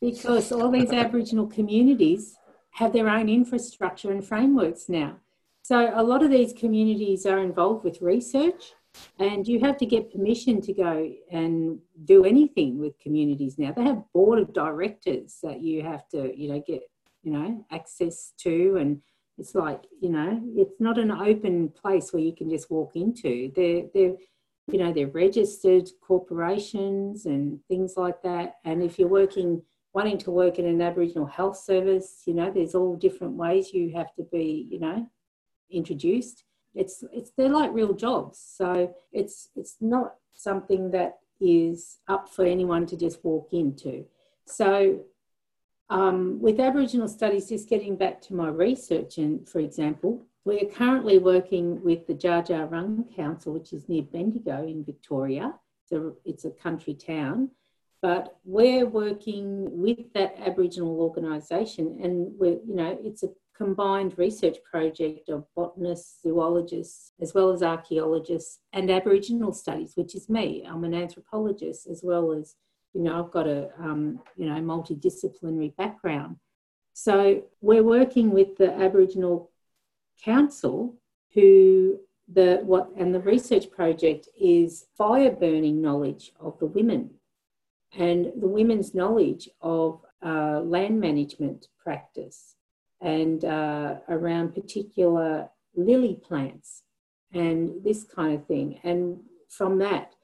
because 0.00 0.52
all 0.52 0.70
these 0.70 0.92
Aboriginal 0.92 1.46
communities 1.46 2.36
have 2.70 2.92
their 2.92 3.08
own 3.08 3.28
infrastructure 3.28 4.10
and 4.10 4.24
frameworks 4.24 4.88
now. 4.88 5.16
So 5.62 5.90
a 5.94 6.02
lot 6.02 6.22
of 6.22 6.30
these 6.30 6.52
communities 6.52 7.26
are 7.26 7.38
involved 7.38 7.84
with 7.84 8.02
research 8.02 8.72
and 9.18 9.46
you 9.46 9.60
have 9.60 9.76
to 9.78 9.86
get 9.86 10.12
permission 10.12 10.60
to 10.62 10.72
go 10.72 11.12
and 11.30 11.78
do 12.04 12.24
anything 12.24 12.78
with 12.78 12.98
communities 12.98 13.58
now. 13.58 13.72
They 13.72 13.84
have 13.84 14.02
board 14.12 14.38
of 14.38 14.52
directors 14.52 15.38
that 15.42 15.60
you 15.60 15.82
have 15.82 16.08
to, 16.10 16.38
you 16.38 16.48
know, 16.48 16.62
get, 16.66 16.82
you 17.22 17.32
know, 17.32 17.64
access 17.70 18.32
to 18.38 18.76
and 18.76 19.02
it's 19.38 19.54
like, 19.54 19.82
you 20.00 20.10
know, 20.10 20.40
it's 20.56 20.80
not 20.80 20.98
an 20.98 21.10
open 21.10 21.68
place 21.70 22.12
where 22.12 22.22
you 22.22 22.34
can 22.34 22.48
just 22.48 22.70
walk 22.70 22.92
into. 22.96 23.52
They're 23.54 23.84
they're 23.92 24.14
you 24.68 24.78
know, 24.78 24.92
they're 24.92 25.06
registered 25.06 25.88
corporations 26.00 27.26
and 27.26 27.60
things 27.68 27.94
like 27.96 28.20
that. 28.22 28.56
And 28.64 28.82
if 28.82 28.98
you're 28.98 29.08
working 29.08 29.62
wanting 29.96 30.18
to 30.18 30.30
work 30.30 30.58
in 30.58 30.66
an 30.66 30.82
Aboriginal 30.82 31.24
health 31.24 31.56
service, 31.56 32.22
you 32.26 32.34
know, 32.34 32.50
there's 32.50 32.74
all 32.74 32.96
different 32.96 33.32
ways 33.34 33.72
you 33.72 33.92
have 33.94 34.14
to 34.14 34.22
be, 34.24 34.68
you 34.70 34.78
know, 34.78 35.08
introduced. 35.70 36.44
It's 36.74 37.02
it's 37.12 37.30
they're 37.36 37.48
like 37.48 37.72
real 37.72 37.94
jobs. 37.94 38.38
So 38.38 38.94
it's 39.12 39.48
it's 39.56 39.76
not 39.80 40.14
something 40.34 40.90
that 40.90 41.18
is 41.40 41.98
up 42.08 42.28
for 42.28 42.44
anyone 42.44 42.86
to 42.86 42.96
just 42.96 43.24
walk 43.24 43.48
into. 43.52 44.04
So 44.44 45.00
um, 45.88 46.40
with 46.40 46.60
Aboriginal 46.60 47.08
studies, 47.08 47.48
just 47.48 47.68
getting 47.68 47.96
back 47.96 48.20
to 48.22 48.34
my 48.34 48.48
research, 48.48 49.18
and 49.18 49.48
for 49.48 49.60
example, 49.60 50.26
we 50.44 50.60
are 50.60 50.66
currently 50.66 51.18
working 51.18 51.82
with 51.82 52.06
the 52.06 52.14
Dja 52.14 52.46
Dja 52.46 52.68
Wurrung 52.68 53.14
Council, 53.14 53.52
which 53.52 53.72
is 53.72 53.88
near 53.88 54.02
Bendigo 54.02 54.66
in 54.66 54.84
Victoria. 54.84 55.54
It's 55.82 55.92
a, 55.92 56.12
it's 56.24 56.44
a 56.44 56.50
country 56.50 56.94
town, 56.94 57.50
but 58.02 58.38
we're 58.44 58.86
working 58.86 59.68
with 59.80 60.12
that 60.14 60.36
Aboriginal 60.44 61.00
organisation, 61.00 61.98
and 62.02 62.32
we're 62.38 62.60
you 62.66 62.74
know 62.74 62.98
it's 63.02 63.22
a 63.22 63.30
combined 63.56 64.18
research 64.18 64.58
project 64.70 65.28
of 65.28 65.46
botanists, 65.54 66.22
zoologists, 66.22 67.12
as 67.20 67.32
well 67.34 67.50
as 67.50 67.62
archaeologists, 67.62 68.60
and 68.72 68.90
Aboriginal 68.90 69.52
studies, 69.52 69.92
which 69.94 70.14
is 70.14 70.28
me. 70.28 70.66
I'm 70.68 70.84
an 70.84 70.94
anthropologist 70.94 71.86
as 71.86 72.02
well 72.04 72.32
as, 72.32 72.54
you 72.96 73.02
know, 73.02 73.22
I've 73.22 73.30
got 73.30 73.46
a, 73.46 73.68
um, 73.78 74.20
you 74.36 74.46
know, 74.46 74.54
multidisciplinary 74.54 75.76
background. 75.76 76.36
So 76.94 77.42
we're 77.60 77.82
working 77.82 78.30
with 78.30 78.56
the 78.56 78.72
Aboriginal 78.72 79.50
Council, 80.24 80.96
who 81.34 81.98
the 82.32 82.60
what 82.64 82.90
and 82.96 83.14
the 83.14 83.20
research 83.20 83.70
project 83.70 84.28
is 84.40 84.86
fire 84.96 85.30
burning 85.30 85.82
knowledge 85.82 86.32
of 86.40 86.58
the 86.58 86.66
women 86.66 87.10
and 87.96 88.32
the 88.40 88.48
women's 88.48 88.94
knowledge 88.94 89.48
of 89.60 90.00
uh, 90.24 90.60
land 90.60 90.98
management 90.98 91.68
practice 91.78 92.56
and 93.02 93.44
uh, 93.44 93.96
around 94.08 94.54
particular 94.54 95.50
lily 95.74 96.14
plants 96.26 96.82
and 97.34 97.84
this 97.84 98.04
kind 98.04 98.34
of 98.34 98.46
thing. 98.46 98.80
And 98.82 99.20
from 99.50 99.78
that, 99.80 100.14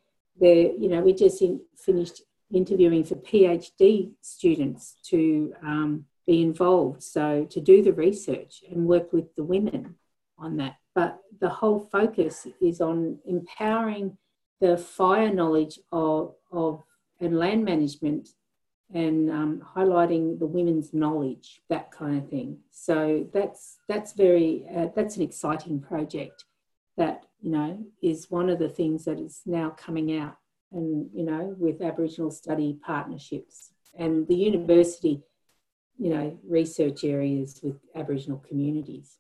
there, 0.41 0.73
you 0.73 0.89
know, 0.89 1.03
we 1.03 1.13
just 1.13 1.43
in, 1.43 1.61
finished 1.77 2.23
interviewing 2.53 3.05
for 3.05 3.17
PhD 3.17 4.13
students 4.21 4.97
to 5.05 5.55
um, 5.63 6.05
be 6.27 6.43
involved, 6.43 7.03
so 7.03 7.47
to 7.51 7.61
do 7.61 7.83
the 7.83 7.93
research 7.93 8.63
and 8.71 8.87
work 8.87 9.13
with 9.13 9.35
the 9.35 9.45
women 9.45 9.97
on 10.39 10.57
that. 10.59 10.77
But 10.95 11.19
the 11.41 11.49
whole 11.49 11.81
focus 11.81 12.47
is 12.61 12.81
on 12.81 13.19
empowering 13.27 14.19
the 14.61 14.77
fire 14.77 15.33
knowledge 15.33 15.79
of, 15.91 16.35
of 16.53 16.85
and 17.21 17.39
land 17.39 17.65
management 17.65 18.29
and 18.93 19.31
um, 19.31 19.63
highlighting 19.77 20.39
the 20.39 20.47
women's 20.47 20.93
knowledge, 20.93 21.63
that 21.71 21.91
kind 21.91 22.19
of 22.19 22.29
thing. 22.29 22.59
So 22.71 23.27
that's 23.33 23.79
that's 23.89 24.13
very 24.13 24.65
uh, 24.75 24.89
that's 24.95 25.17
an 25.17 25.23
exciting 25.23 25.81
project 25.81 26.45
that 26.97 27.25
you 27.41 27.51
know 27.51 27.85
is 28.03 28.31
one 28.31 28.51
of 28.51 28.59
the 28.59 28.69
things 28.69 29.05
that 29.07 29.19
is 29.19 29.41
now 29.47 29.71
coming 29.71 30.17
out, 30.19 30.37
and 30.73 31.09
you 31.15 31.25
know 31.25 31.55
with 31.59 31.83
Aboriginal 31.83 32.31
study 32.31 32.79
partnerships 32.85 33.73
and 33.99 34.27
the 34.27 34.35
university, 34.35 35.23
you 35.99 36.11
know, 36.11 36.39
research 36.49 37.05
areas 37.05 37.61
with 37.63 37.77
Aboriginal 37.95 38.43
communities. 38.49 39.19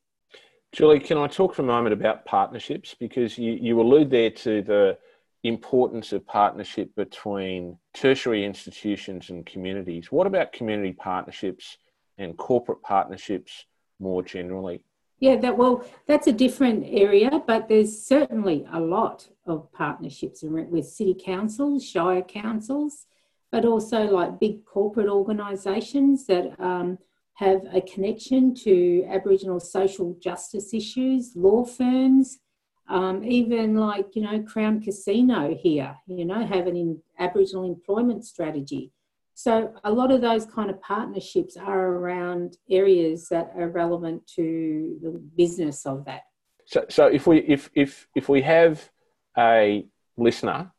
Julie, 0.72 1.00
can 1.00 1.18
I 1.18 1.26
talk 1.26 1.54
for 1.54 1.62
a 1.62 1.66
moment 1.66 1.92
about 1.92 2.24
partnerships 2.24 2.94
because 2.98 3.36
you, 3.36 3.52
you 3.52 3.78
allude 3.80 4.10
there 4.10 4.30
to 4.30 4.62
the 4.62 4.98
importance 5.44 6.12
of 6.12 6.26
partnership 6.26 6.94
between 6.94 7.76
tertiary 7.94 8.44
institutions 8.44 9.30
and 9.30 9.44
communities. 9.44 10.10
What 10.10 10.26
about 10.26 10.52
community 10.52 10.92
partnerships 10.92 11.76
and 12.16 12.36
corporate 12.36 12.80
partnerships 12.82 13.66
more 13.98 14.22
generally? 14.22 14.84
Yeah, 15.22 15.36
that 15.36 15.56
well, 15.56 15.84
that's 16.08 16.26
a 16.26 16.32
different 16.32 16.84
area, 16.84 17.30
but 17.46 17.68
there's 17.68 17.96
certainly 18.04 18.66
a 18.72 18.80
lot 18.80 19.28
of 19.46 19.72
partnerships 19.72 20.42
with 20.42 20.84
city 20.84 21.14
councils, 21.14 21.84
shire 21.88 22.22
councils, 22.22 23.06
but 23.52 23.64
also 23.64 24.02
like 24.02 24.40
big 24.40 24.64
corporate 24.64 25.06
organisations 25.06 26.26
that 26.26 26.58
um, 26.58 26.98
have 27.34 27.60
a 27.72 27.80
connection 27.82 28.52
to 28.64 29.06
Aboriginal 29.08 29.60
social 29.60 30.16
justice 30.20 30.74
issues, 30.74 31.36
law 31.36 31.64
firms, 31.64 32.40
um, 32.88 33.22
even 33.22 33.76
like, 33.76 34.16
you 34.16 34.22
know, 34.22 34.42
Crown 34.42 34.80
Casino 34.80 35.54
here, 35.54 35.94
you 36.08 36.24
know, 36.24 36.44
have 36.44 36.66
an 36.66 37.00
Aboriginal 37.20 37.62
employment 37.62 38.24
strategy. 38.24 38.90
So 39.34 39.74
a 39.84 39.90
lot 39.90 40.12
of 40.12 40.20
those 40.20 40.44
kind 40.44 40.70
of 40.70 40.80
partnerships 40.82 41.56
are 41.56 41.88
around 41.88 42.56
areas 42.70 43.28
that 43.30 43.52
are 43.56 43.68
relevant 43.68 44.26
to 44.36 44.98
the 45.02 45.10
business 45.36 45.86
of 45.86 46.04
that. 46.04 46.22
So, 46.66 46.84
so 46.88 47.06
if 47.06 47.26
we 47.26 47.38
if 47.38 47.70
if 47.74 48.06
if 48.14 48.28
we 48.28 48.42
have 48.42 48.88
a 49.36 49.86
listener 50.16 50.72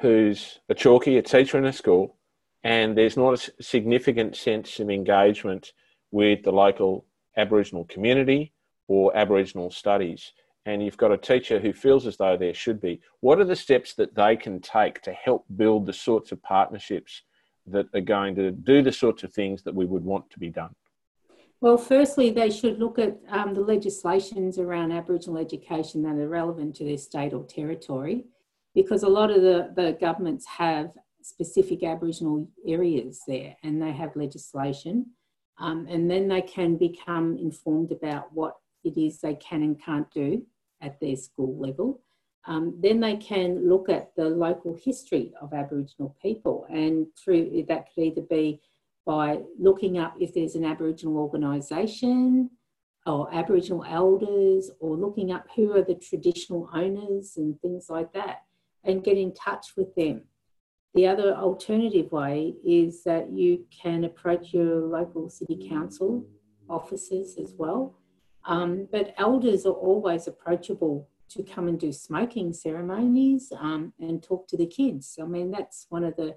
who's 0.00 0.58
a 0.68 0.74
chalky, 0.74 1.16
a 1.18 1.22
teacher 1.22 1.56
in 1.56 1.64
a 1.64 1.72
school, 1.72 2.16
and 2.62 2.96
there's 2.96 3.16
not 3.16 3.34
a 3.34 3.62
significant 3.62 4.36
sense 4.36 4.80
of 4.80 4.90
engagement 4.90 5.72
with 6.10 6.42
the 6.42 6.52
local 6.52 7.06
Aboriginal 7.36 7.84
community 7.84 8.52
or 8.88 9.16
Aboriginal 9.16 9.70
studies, 9.70 10.32
and 10.66 10.82
you've 10.82 10.96
got 10.96 11.12
a 11.12 11.18
teacher 11.18 11.58
who 11.58 11.72
feels 11.72 12.06
as 12.06 12.16
though 12.16 12.36
there 12.36 12.54
should 12.54 12.80
be, 12.80 13.00
what 13.20 13.38
are 13.38 13.44
the 13.44 13.56
steps 13.56 13.94
that 13.94 14.14
they 14.14 14.36
can 14.36 14.60
take 14.60 15.00
to 15.02 15.12
help 15.12 15.44
build 15.56 15.86
the 15.86 15.92
sorts 15.92 16.32
of 16.32 16.42
partnerships 16.42 17.22
that 17.66 17.86
are 17.94 18.00
going 18.00 18.34
to 18.34 18.50
do 18.50 18.82
the 18.82 18.92
sorts 18.92 19.22
of 19.22 19.32
things 19.32 19.62
that 19.62 19.74
we 19.74 19.86
would 19.86 20.04
want 20.04 20.28
to 20.30 20.38
be 20.38 20.50
done? 20.50 20.74
Well, 21.60 21.78
firstly, 21.78 22.30
they 22.30 22.50
should 22.50 22.78
look 22.78 22.98
at 22.98 23.16
um, 23.30 23.54
the 23.54 23.60
legislations 23.60 24.58
around 24.58 24.92
Aboriginal 24.92 25.38
education 25.38 26.02
that 26.02 26.16
are 26.16 26.28
relevant 26.28 26.76
to 26.76 26.84
their 26.84 26.98
state 26.98 27.32
or 27.32 27.44
territory, 27.44 28.26
because 28.74 29.02
a 29.02 29.08
lot 29.08 29.30
of 29.30 29.40
the, 29.40 29.72
the 29.74 29.96
governments 29.98 30.44
have 30.46 30.90
specific 31.22 31.82
Aboriginal 31.82 32.46
areas 32.66 33.22
there 33.26 33.56
and 33.62 33.80
they 33.80 33.92
have 33.92 34.14
legislation. 34.14 35.06
Um, 35.58 35.86
and 35.88 36.10
then 36.10 36.28
they 36.28 36.42
can 36.42 36.76
become 36.76 37.38
informed 37.38 37.92
about 37.92 38.32
what 38.32 38.56
it 38.82 38.98
is 38.98 39.20
they 39.20 39.36
can 39.36 39.62
and 39.62 39.80
can't 39.80 40.10
do 40.10 40.42
at 40.82 41.00
their 41.00 41.16
school 41.16 41.56
level. 41.58 42.02
Um, 42.46 42.74
then 42.78 43.00
they 43.00 43.16
can 43.16 43.68
look 43.68 43.88
at 43.88 44.14
the 44.16 44.28
local 44.28 44.74
history 44.74 45.32
of 45.40 45.54
Aboriginal 45.54 46.14
people, 46.20 46.66
and 46.68 47.06
through 47.16 47.64
that 47.68 47.86
could 47.94 48.04
either 48.04 48.22
be 48.22 48.60
by 49.06 49.40
looking 49.58 49.98
up 49.98 50.14
if 50.20 50.34
there's 50.34 50.54
an 50.54 50.64
Aboriginal 50.64 51.18
organisation 51.18 52.50
or 53.06 53.32
Aboriginal 53.34 53.84
elders, 53.86 54.70
or 54.80 54.96
looking 54.96 55.30
up 55.30 55.46
who 55.54 55.72
are 55.72 55.82
the 55.82 55.94
traditional 55.94 56.70
owners 56.72 57.34
and 57.36 57.60
things 57.60 57.86
like 57.90 58.12
that, 58.14 58.42
and 58.82 59.04
get 59.04 59.18
in 59.18 59.32
touch 59.34 59.76
with 59.76 59.94
them. 59.94 60.22
The 60.94 61.06
other 61.06 61.34
alternative 61.34 62.12
way 62.12 62.54
is 62.64 63.04
that 63.04 63.30
you 63.30 63.66
can 63.82 64.04
approach 64.04 64.54
your 64.54 64.86
local 64.86 65.28
city 65.28 65.68
council 65.68 66.24
offices 66.68 67.36
as 67.36 67.52
well 67.58 67.94
um, 68.46 68.88
but 68.90 69.14
elders 69.18 69.64
are 69.64 69.72
always 69.72 70.26
approachable 70.26 71.08
to 71.30 71.42
come 71.42 71.68
and 71.68 71.78
do 71.78 71.92
smoking 71.92 72.52
ceremonies 72.52 73.52
um, 73.58 73.92
and 73.98 74.22
talk 74.22 74.46
to 74.48 74.56
the 74.56 74.66
kids. 74.66 75.18
I 75.20 75.24
mean, 75.24 75.50
that's 75.50 75.86
one 75.88 76.04
of 76.04 76.16
the, 76.16 76.36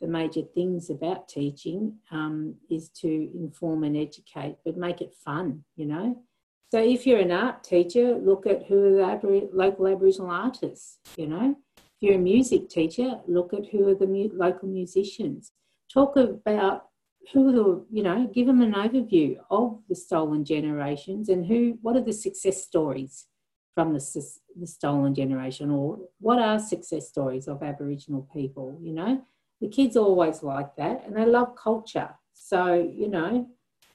the 0.00 0.06
major 0.06 0.42
things 0.42 0.90
about 0.90 1.28
teaching 1.28 1.96
um, 2.10 2.54
is 2.70 2.88
to 3.00 3.30
inform 3.34 3.84
and 3.84 3.96
educate, 3.96 4.56
but 4.64 4.76
make 4.76 5.00
it 5.00 5.14
fun, 5.14 5.64
you 5.76 5.86
know. 5.86 6.22
So 6.70 6.80
if 6.80 7.06
you're 7.06 7.20
an 7.20 7.32
art 7.32 7.64
teacher, 7.64 8.14
look 8.16 8.46
at 8.46 8.66
who 8.66 9.00
are 9.00 9.18
the 9.18 9.48
local 9.52 9.88
Aboriginal 9.88 10.30
artists, 10.30 10.98
you 11.16 11.26
know. 11.26 11.56
If 11.78 11.84
you're 12.00 12.16
a 12.16 12.18
music 12.18 12.68
teacher, 12.68 13.20
look 13.26 13.54
at 13.54 13.66
who 13.66 13.88
are 13.88 13.94
the 13.94 14.06
mu- 14.06 14.30
local 14.34 14.68
musicians. 14.68 15.52
Talk 15.92 16.16
about 16.16 16.84
who 17.32 17.52
the, 17.52 17.84
you 17.90 18.02
know, 18.02 18.26
give 18.32 18.46
them 18.46 18.60
an 18.60 18.74
overview 18.74 19.36
of 19.50 19.80
the 19.88 19.94
stolen 19.94 20.44
generations 20.44 21.28
and 21.28 21.46
who, 21.46 21.78
what 21.82 21.96
are 21.96 22.04
the 22.04 22.12
success 22.12 22.62
stories 22.62 23.26
from 23.74 23.92
the, 23.92 24.24
the 24.58 24.66
stolen 24.66 25.14
generation 25.14 25.70
or 25.70 25.98
what 26.20 26.38
are 26.38 26.58
success 26.58 27.08
stories 27.08 27.46
of 27.48 27.62
Aboriginal 27.62 28.28
people, 28.32 28.76
you 28.80 28.92
know? 28.92 29.22
The 29.60 29.68
kids 29.68 29.96
always 29.96 30.42
like 30.42 30.74
that 30.76 31.04
and 31.06 31.16
they 31.16 31.26
love 31.26 31.54
culture. 31.56 32.10
So, 32.32 32.74
you 32.74 33.08
know, 33.08 33.48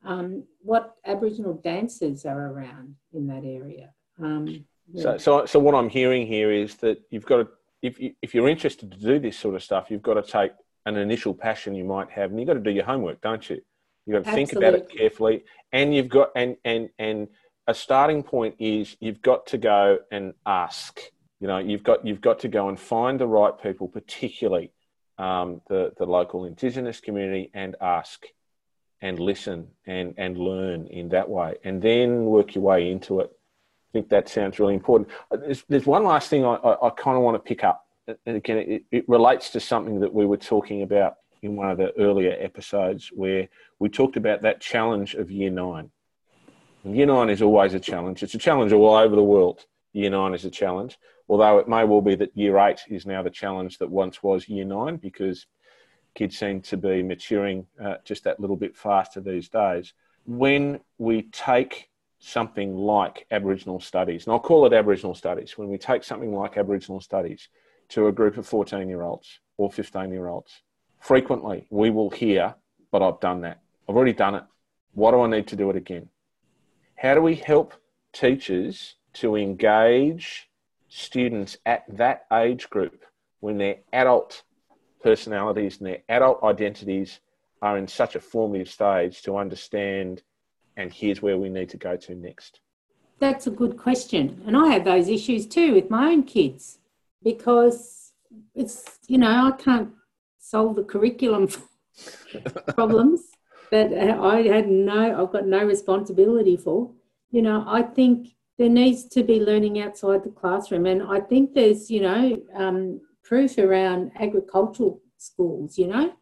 um, 0.05 0.43
what 0.61 0.95
Aboriginal 1.05 1.53
dances 1.53 2.25
are 2.25 2.51
around 2.51 2.95
in 3.13 3.27
that 3.27 3.43
area. 3.45 3.89
Um, 4.21 4.65
yeah. 4.91 5.03
So, 5.03 5.17
so, 5.17 5.45
so 5.45 5.59
what 5.59 5.75
I'm 5.75 5.89
hearing 5.89 6.27
here 6.27 6.51
is 6.51 6.75
that 6.77 7.01
you've 7.09 7.25
got 7.25 7.37
to, 7.37 7.47
if, 7.81 7.99
you, 7.99 8.13
if 8.21 8.33
you're 8.33 8.49
interested 8.49 8.91
to 8.91 8.97
do 8.97 9.19
this 9.19 9.37
sort 9.37 9.55
of 9.55 9.63
stuff, 9.63 9.87
you've 9.89 10.01
got 10.01 10.13
to 10.15 10.23
take 10.23 10.51
an 10.85 10.97
initial 10.97 11.33
passion 11.33 11.73
you 11.73 11.85
might 11.85 12.09
have 12.11 12.31
and 12.31 12.39
you've 12.39 12.47
got 12.47 12.55
to 12.55 12.59
do 12.59 12.71
your 12.71 12.85
homework, 12.85 13.21
don't 13.21 13.49
you? 13.49 13.61
You've 14.05 14.15
got 14.15 14.23
to 14.23 14.29
Absolutely. 14.29 14.45
think 14.45 14.57
about 14.57 14.73
it 14.75 14.97
carefully 14.97 15.43
and 15.71 15.95
you've 15.95 16.09
got, 16.09 16.31
and, 16.35 16.57
and, 16.63 16.89
and, 16.99 17.27
a 17.67 17.73
starting 17.73 18.23
point 18.23 18.55
is 18.59 18.97
you've 18.99 19.21
got 19.21 19.47
to 19.47 19.57
go 19.57 19.99
and 20.11 20.33
ask. 20.45 20.99
You 21.39 21.47
know, 21.47 21.57
you've 21.57 21.83
got 21.83 22.05
you've 22.05 22.21
got 22.21 22.39
to 22.39 22.47
go 22.47 22.69
and 22.69 22.79
find 22.79 23.19
the 23.19 23.27
right 23.27 23.53
people, 23.61 23.87
particularly 23.87 24.71
um, 25.17 25.61
the 25.67 25.93
the 25.97 26.05
local 26.05 26.45
Indigenous 26.45 26.99
community, 26.99 27.49
and 27.53 27.75
ask, 27.81 28.25
and 29.01 29.19
listen, 29.19 29.67
and 29.85 30.13
and 30.17 30.37
learn 30.37 30.87
in 30.87 31.09
that 31.09 31.29
way, 31.29 31.55
and 31.63 31.81
then 31.81 32.25
work 32.25 32.55
your 32.55 32.63
way 32.63 32.91
into 32.91 33.19
it. 33.19 33.29
I 33.31 33.91
think 33.93 34.09
that 34.09 34.29
sounds 34.29 34.59
really 34.59 34.73
important. 34.73 35.09
Uh, 35.31 35.37
there's, 35.37 35.63
there's 35.69 35.85
one 35.85 36.03
last 36.03 36.29
thing 36.29 36.43
I, 36.45 36.55
I, 36.55 36.87
I 36.87 36.89
kind 36.91 37.15
of 37.15 37.23
want 37.23 37.35
to 37.35 37.39
pick 37.39 37.63
up, 37.63 37.85
and 38.07 38.37
again, 38.37 38.57
it, 38.57 38.83
it 38.91 39.09
relates 39.09 39.51
to 39.51 39.59
something 39.59 39.99
that 39.99 40.13
we 40.13 40.25
were 40.25 40.37
talking 40.37 40.81
about 40.81 41.15
in 41.41 41.55
one 41.55 41.69
of 41.69 41.77
the 41.77 41.95
earlier 41.99 42.35
episodes, 42.39 43.09
where 43.13 43.49
we 43.79 43.89
talked 43.89 44.15
about 44.15 44.41
that 44.41 44.61
challenge 44.61 45.13
of 45.13 45.29
year 45.29 45.49
nine 45.49 45.91
Year 46.85 47.05
nine 47.05 47.29
is 47.29 47.41
always 47.41 47.73
a 47.73 47.79
challenge. 47.79 48.23
It's 48.23 48.35
a 48.35 48.39
challenge 48.39 48.73
all 48.73 48.93
over 48.93 49.15
the 49.15 49.23
world. 49.23 49.65
Year 49.93 50.09
nine 50.09 50.33
is 50.33 50.43
a 50.43 50.49
challenge, 50.49 50.97
although 51.29 51.59
it 51.59 51.69
may 51.69 51.85
well 51.85 52.01
be 52.01 52.15
that 52.15 52.35
year 52.35 52.57
eight 52.59 52.81
is 52.89 53.05
now 53.05 53.23
the 53.23 53.29
challenge 53.29 53.77
that 53.77 53.89
once 53.89 54.21
was 54.21 54.49
year 54.49 54.65
nine 54.65 54.97
because 54.97 55.45
kids 56.13 56.37
seem 56.37 56.59
to 56.61 56.75
be 56.75 57.01
maturing 57.01 57.65
uh, 57.81 57.95
just 58.03 58.25
that 58.25 58.39
little 58.39 58.57
bit 58.57 58.75
faster 58.75 59.21
these 59.21 59.47
days. 59.47 59.93
When 60.25 60.81
we 60.97 61.23
take 61.31 61.89
something 62.19 62.75
like 62.75 63.27
Aboriginal 63.31 63.79
studies, 63.79 64.25
and 64.25 64.33
I'll 64.33 64.39
call 64.39 64.65
it 64.65 64.73
Aboriginal 64.73 65.15
studies, 65.15 65.57
when 65.57 65.69
we 65.69 65.77
take 65.77 66.03
something 66.03 66.33
like 66.33 66.57
Aboriginal 66.57 66.99
studies 66.99 67.47
to 67.89 68.07
a 68.07 68.11
group 68.11 68.37
of 68.37 68.45
14 68.45 68.89
year 68.89 69.03
olds 69.03 69.39
or 69.55 69.71
15 69.71 70.11
year 70.11 70.27
olds, 70.27 70.61
frequently 70.99 71.65
we 71.69 71.91
will 71.91 72.09
hear, 72.09 72.55
but 72.91 73.01
I've 73.01 73.21
done 73.21 73.39
that. 73.41 73.61
I've 73.87 73.95
already 73.95 74.13
done 74.13 74.35
it. 74.35 74.43
Why 74.93 75.11
do 75.11 75.21
I 75.21 75.27
need 75.27 75.47
to 75.47 75.55
do 75.55 75.69
it 75.69 75.77
again? 75.77 76.09
How 77.03 77.15
do 77.15 77.21
we 77.21 77.35
help 77.35 77.73
teachers 78.13 78.95
to 79.15 79.35
engage 79.35 80.49
students 80.87 81.57
at 81.65 81.83
that 81.97 82.25
age 82.31 82.69
group 82.69 83.03
when 83.41 83.57
their 83.57 83.79
adult 83.91 84.43
personalities 85.03 85.79
and 85.79 85.87
their 85.87 86.01
adult 86.07 86.41
identities 86.43 87.19
are 87.61 87.77
in 87.77 87.89
such 87.89 88.15
a 88.15 88.21
formative 88.21 88.69
stage 88.69 89.21
to 89.23 89.35
understand 89.35 90.23
and 90.77 90.93
here's 90.93 91.21
where 91.21 91.37
we 91.37 91.49
need 91.49 91.67
to 91.71 91.77
go 91.77 91.97
to 91.97 92.15
next? 92.15 92.61
That's 93.19 93.47
a 93.47 93.51
good 93.51 93.75
question. 93.75 94.41
And 94.47 94.55
I 94.55 94.69
have 94.69 94.85
those 94.85 95.09
issues 95.09 95.45
too 95.45 95.73
with 95.73 95.89
my 95.89 96.13
own 96.13 96.23
kids 96.23 96.79
because 97.21 98.13
it's, 98.55 98.97
you 99.07 99.17
know, 99.17 99.51
I 99.53 99.61
can't 99.61 99.89
solve 100.39 100.77
the 100.77 100.83
curriculum 100.85 101.49
problems 102.69 103.32
that 103.73 103.91
I 104.19 104.43
had 104.43 104.69
no, 104.69 105.19
I've 105.19 105.31
got 105.31 105.47
no 105.47 105.65
responsibility 105.65 106.55
for. 106.55 106.91
You 107.31 107.41
know, 107.41 107.63
I 107.67 107.81
think 107.81 108.35
there 108.59 108.69
needs 108.69 109.05
to 109.05 109.23
be 109.23 109.39
learning 109.39 109.81
outside 109.81 110.23
the 110.23 110.29
classroom, 110.29 110.85
and 110.85 111.01
I 111.01 111.19
think 111.19 111.55
there's, 111.55 111.89
you 111.89 112.01
know, 112.01 112.39
um, 112.53 113.01
proof 113.23 113.57
around 113.57 114.11
agricultural 114.19 115.01
schools, 115.17 115.79
you 115.79 115.87
know, 115.87 116.13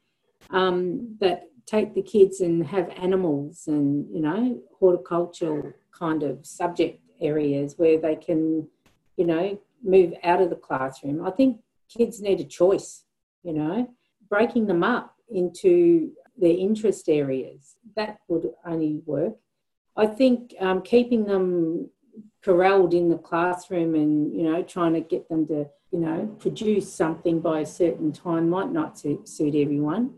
um, 0.51 1.17
that 1.19 1.49
take 1.65 1.93
the 1.93 2.01
kids 2.01 2.39
and 2.39 2.65
have 2.65 2.89
animals 2.95 3.67
and, 3.67 4.07
you 4.15 4.21
know, 4.21 4.61
horticultural 4.79 5.73
kind 5.91 6.23
of 6.23 6.45
subject 6.45 7.01
areas 7.19 7.77
where 7.77 7.99
they 7.99 8.15
can, 8.15 8.65
you 9.17 9.25
know, 9.25 9.59
move 9.83 10.13
out 10.23 10.41
of 10.41 10.49
the 10.49 10.55
classroom. 10.55 11.27
I 11.27 11.31
think 11.31 11.59
kids 11.89 12.21
need 12.21 12.39
a 12.39 12.45
choice, 12.45 13.03
you 13.43 13.51
know, 13.51 13.89
breaking 14.29 14.67
them 14.67 14.83
up 14.85 15.15
into 15.29 16.11
their 16.41 16.57
interest 16.57 17.07
areas. 17.07 17.75
That 17.95 18.19
would 18.27 18.49
only 18.65 19.01
work. 19.05 19.35
I 19.95 20.07
think 20.07 20.53
um, 20.59 20.81
keeping 20.81 21.25
them 21.25 21.89
corralled 22.43 22.93
in 22.93 23.09
the 23.09 23.17
classroom 23.17 23.93
and 23.95 24.33
you 24.35 24.43
know 24.43 24.63
trying 24.63 24.93
to 24.93 25.01
get 25.01 25.29
them 25.29 25.45
to 25.47 25.67
you 25.91 25.99
know 25.99 26.25
produce 26.39 26.91
something 26.91 27.39
by 27.39 27.59
a 27.59 27.65
certain 27.65 28.11
time 28.11 28.49
might 28.49 28.71
not 28.71 28.97
suit, 28.99 29.27
suit 29.29 29.55
everyone. 29.55 30.13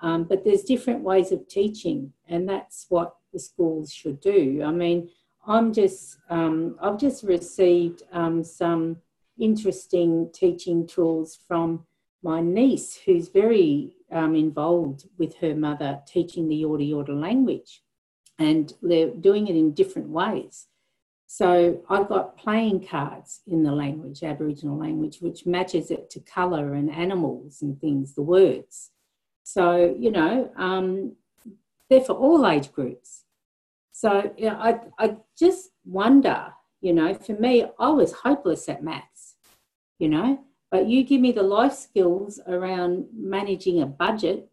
Um, 0.00 0.24
but 0.24 0.44
there's 0.44 0.62
different 0.62 1.02
ways 1.02 1.32
of 1.32 1.48
teaching, 1.48 2.12
and 2.28 2.48
that's 2.48 2.86
what 2.88 3.16
the 3.32 3.38
schools 3.38 3.92
should 3.92 4.20
do. 4.20 4.62
I 4.64 4.70
mean, 4.70 5.10
I'm 5.46 5.72
just 5.72 6.18
um, 6.30 6.76
I've 6.80 6.98
just 6.98 7.22
received 7.24 8.02
um, 8.12 8.42
some 8.44 8.98
interesting 9.38 10.30
teaching 10.32 10.86
tools 10.86 11.38
from 11.46 11.84
my 12.22 12.40
niece, 12.40 12.98
who's 13.04 13.28
very 13.28 13.94
um, 14.12 14.34
involved 14.34 15.06
with 15.18 15.36
her 15.36 15.54
mother 15.54 16.00
teaching 16.06 16.48
the 16.48 16.62
Yorta 16.62 16.88
Yorta 16.88 17.20
language, 17.20 17.82
and 18.38 18.72
they're 18.82 19.10
doing 19.10 19.48
it 19.48 19.56
in 19.56 19.74
different 19.74 20.08
ways. 20.08 20.66
So 21.26 21.82
I've 21.90 22.08
got 22.08 22.38
playing 22.38 22.86
cards 22.86 23.40
in 23.46 23.62
the 23.62 23.72
language, 23.72 24.22
Aboriginal 24.22 24.78
language, 24.78 25.18
which 25.20 25.44
matches 25.44 25.90
it 25.90 26.08
to 26.10 26.20
colour 26.20 26.72
and 26.72 26.90
animals 26.90 27.60
and 27.60 27.78
things, 27.78 28.14
the 28.14 28.22
words. 28.22 28.90
So, 29.44 29.94
you 29.98 30.10
know, 30.10 30.50
um, 30.56 31.16
they're 31.90 32.00
for 32.00 32.14
all 32.14 32.46
age 32.46 32.72
groups. 32.72 33.24
So, 33.92 34.32
you 34.38 34.46
know, 34.46 34.56
I, 34.56 34.80
I 34.98 35.16
just 35.38 35.70
wonder, 35.84 36.46
you 36.80 36.94
know, 36.94 37.12
for 37.14 37.34
me, 37.34 37.66
I 37.78 37.90
was 37.90 38.12
hopeless 38.12 38.68
at 38.68 38.82
maths, 38.82 39.34
you 39.98 40.08
know, 40.08 40.38
but 40.70 40.86
you 40.86 41.02
give 41.04 41.20
me 41.20 41.32
the 41.32 41.42
life 41.42 41.72
skills 41.72 42.40
around 42.46 43.06
managing 43.14 43.80
a 43.80 43.86
budget, 43.86 44.48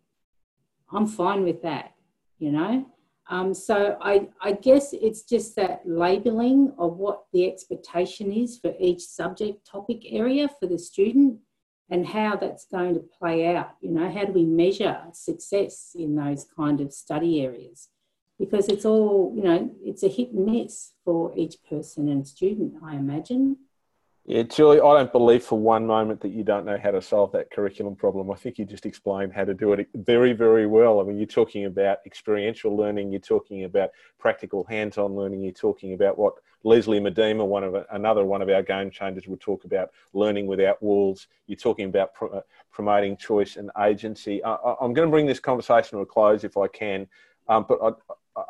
I'm 0.91 1.07
fine 1.07 1.43
with 1.43 1.61
that, 1.63 1.93
you 2.39 2.51
know. 2.51 2.85
Um, 3.27 3.53
so 3.53 3.97
I, 4.01 4.27
I 4.39 4.51
guess 4.51 4.93
it's 4.93 5.23
just 5.23 5.55
that 5.55 5.81
labeling 5.85 6.73
of 6.77 6.97
what 6.97 7.23
the 7.33 7.47
expectation 7.47 8.31
is 8.31 8.57
for 8.57 8.73
each 8.79 9.01
subject 9.01 9.65
topic 9.65 10.03
area 10.11 10.47
for 10.59 10.67
the 10.67 10.77
student 10.77 11.39
and 11.89 12.05
how 12.05 12.35
that's 12.35 12.65
going 12.65 12.93
to 12.93 12.99
play 12.99 13.55
out. 13.55 13.71
You 13.81 13.91
know, 13.91 14.11
how 14.11 14.25
do 14.25 14.31
we 14.31 14.45
measure 14.45 15.01
success 15.11 15.95
in 15.95 16.15
those 16.15 16.45
kind 16.55 16.81
of 16.81 16.93
study 16.93 17.41
areas? 17.41 17.89
Because 18.37 18.67
it's 18.67 18.85
all, 18.85 19.33
you 19.35 19.43
know, 19.43 19.71
it's 19.83 20.03
a 20.03 20.07
hit 20.07 20.31
and 20.31 20.45
miss 20.45 20.93
for 21.03 21.33
each 21.35 21.57
person 21.67 22.09
and 22.09 22.27
student, 22.27 22.75
I 22.83 22.95
imagine. 22.95 23.57
Yeah, 24.27 24.41
Julie, 24.41 24.81
I 24.81 24.93
don't 24.95 25.11
believe 25.11 25.43
for 25.43 25.59
one 25.59 25.85
moment 25.85 26.19
that 26.21 26.31
you 26.31 26.43
don't 26.43 26.65
know 26.65 26.79
how 26.81 26.89
to 26.89 26.99
solve 26.99 27.31
that 27.33 27.51
curriculum 27.51 27.95
problem. 27.95 28.31
I 28.31 28.35
think 28.35 28.57
you 28.57 28.65
just 28.65 28.87
explained 28.87 29.33
how 29.33 29.43
to 29.45 29.53
do 29.53 29.73
it 29.73 29.87
very, 29.93 30.33
very 30.33 30.65
well. 30.65 30.99
I 30.99 31.03
mean, 31.03 31.17
you're 31.17 31.27
talking 31.27 31.65
about 31.65 31.99
experiential 32.07 32.75
learning, 32.75 33.11
you're 33.11 33.19
talking 33.19 33.65
about 33.65 33.91
practical 34.17 34.63
hands-on 34.63 35.15
learning, 35.15 35.43
you're 35.43 35.51
talking 35.51 35.93
about 35.93 36.17
what 36.17 36.33
Leslie 36.63 36.99
Medema, 36.99 37.45
one 37.45 37.63
of 37.63 37.75
another 37.91 38.25
one 38.25 38.41
of 38.41 38.49
our 38.49 38.63
game 38.63 38.89
changers, 38.89 39.27
would 39.27 39.41
talk 39.41 39.63
about 39.63 39.91
learning 40.13 40.47
without 40.47 40.81
walls. 40.81 41.27
You're 41.45 41.57
talking 41.57 41.85
about 41.85 42.09
uh, 42.19 42.41
promoting 42.71 43.17
choice 43.17 43.57
and 43.57 43.69
agency. 43.79 44.43
I, 44.43 44.55
am 44.81 44.93
going 44.93 45.07
to 45.07 45.11
bring 45.11 45.27
this 45.27 45.39
conversation 45.39 45.99
to 45.99 46.01
a 46.01 46.05
close 46.05 46.43
if 46.43 46.57
I 46.57 46.67
can, 46.67 47.07
um, 47.47 47.67
but 47.69 47.77
I, 47.79 47.89
I, 48.39 48.43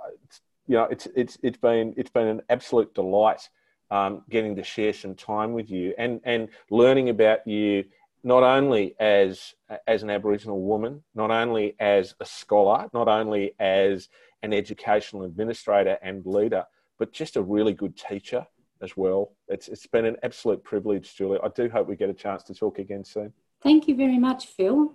you 0.68 0.78
know, 0.78 0.86
it's 0.86 1.10
it's 1.18 1.38
it's 1.44 1.58
been 1.58 1.94
it's 1.98 2.10
been 2.10 2.28
an 2.28 2.42
absolute 2.48 2.96
delight 2.96 3.50
um, 3.92 4.24
getting 4.30 4.56
to 4.56 4.64
share 4.64 4.94
some 4.94 5.16
time 5.16 5.54
with 5.54 5.70
you 5.70 5.94
and, 5.98 6.20
and 6.24 6.50
learning 6.70 7.10
about 7.10 7.48
you 7.48 7.84
not 8.24 8.42
only 8.42 8.96
as 9.00 9.54
as 9.88 10.02
an 10.02 10.10
Aboriginal 10.10 10.62
woman, 10.62 11.04
not 11.14 11.30
only 11.30 11.76
as 11.80 12.16
a 12.20 12.26
scholar, 12.26 12.90
not 12.92 13.08
only 13.08 13.54
as 13.60 14.10
an 14.42 14.52
educational 14.52 15.24
administrator 15.24 15.98
and 16.02 16.26
leader, 16.26 16.66
but 16.98 17.14
just 17.14 17.36
a 17.36 17.42
really 17.42 17.74
good 17.74 17.96
teacher 17.96 18.46
as 18.82 18.98
well. 18.98 19.34
It's 19.48 19.68
it's 19.68 19.88
been 19.88 20.06
an 20.06 20.18
absolute 20.24 20.64
privilege, 20.64 21.16
Julie. 21.16 21.40
I 21.44 21.50
do 21.50 21.70
hope 21.70 21.88
we 21.88 21.96
get 21.96 22.10
a 22.10 22.14
chance 22.14 22.42
to 22.44 22.56
talk 22.56 22.80
again 22.80 23.06
soon. 23.06 23.32
Thank 23.62 23.88
you 23.88 23.96
very 23.96 24.18
much, 24.18 24.48
Phil. 24.48 24.94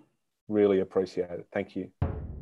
Really 0.48 0.80
appreciate 0.80 1.30
it. 1.30 1.46
Thank 1.52 1.76
you. 1.76 1.90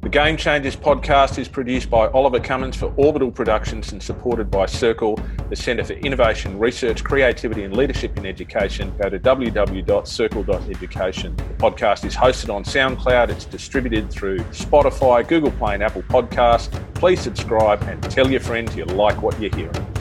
The 0.08 0.12
Game 0.12 0.38
Changers 0.38 0.74
podcast 0.74 1.36
is 1.36 1.48
produced 1.48 1.90
by 1.90 2.06
Oliver 2.06 2.40
Cummins 2.40 2.76
for 2.76 2.90
Orbital 2.96 3.30
Productions 3.30 3.92
and 3.92 4.02
supported 4.02 4.50
by 4.50 4.64
Circle, 4.64 5.20
the 5.50 5.56
Centre 5.56 5.84
for 5.84 5.92
Innovation, 5.92 6.58
Research, 6.58 7.04
Creativity 7.04 7.64
and 7.64 7.76
Leadership 7.76 8.16
in 8.16 8.24
Education. 8.24 8.96
Go 8.96 9.10
to 9.10 9.18
www.circle.education. 9.18 11.36
The 11.36 11.44
podcast 11.58 12.06
is 12.06 12.16
hosted 12.16 12.48
on 12.48 12.64
SoundCloud. 12.64 13.28
It's 13.28 13.44
distributed 13.44 14.10
through 14.10 14.38
Spotify, 14.44 15.28
Google 15.28 15.50
Play 15.50 15.74
and 15.74 15.82
Apple 15.82 16.04
Podcasts. 16.04 16.70
Please 16.94 17.20
subscribe 17.20 17.82
and 17.82 18.02
tell 18.04 18.30
your 18.30 18.40
friends 18.40 18.74
you 18.74 18.86
like 18.86 19.20
what 19.20 19.38
you're 19.38 19.54
hearing. 19.54 19.97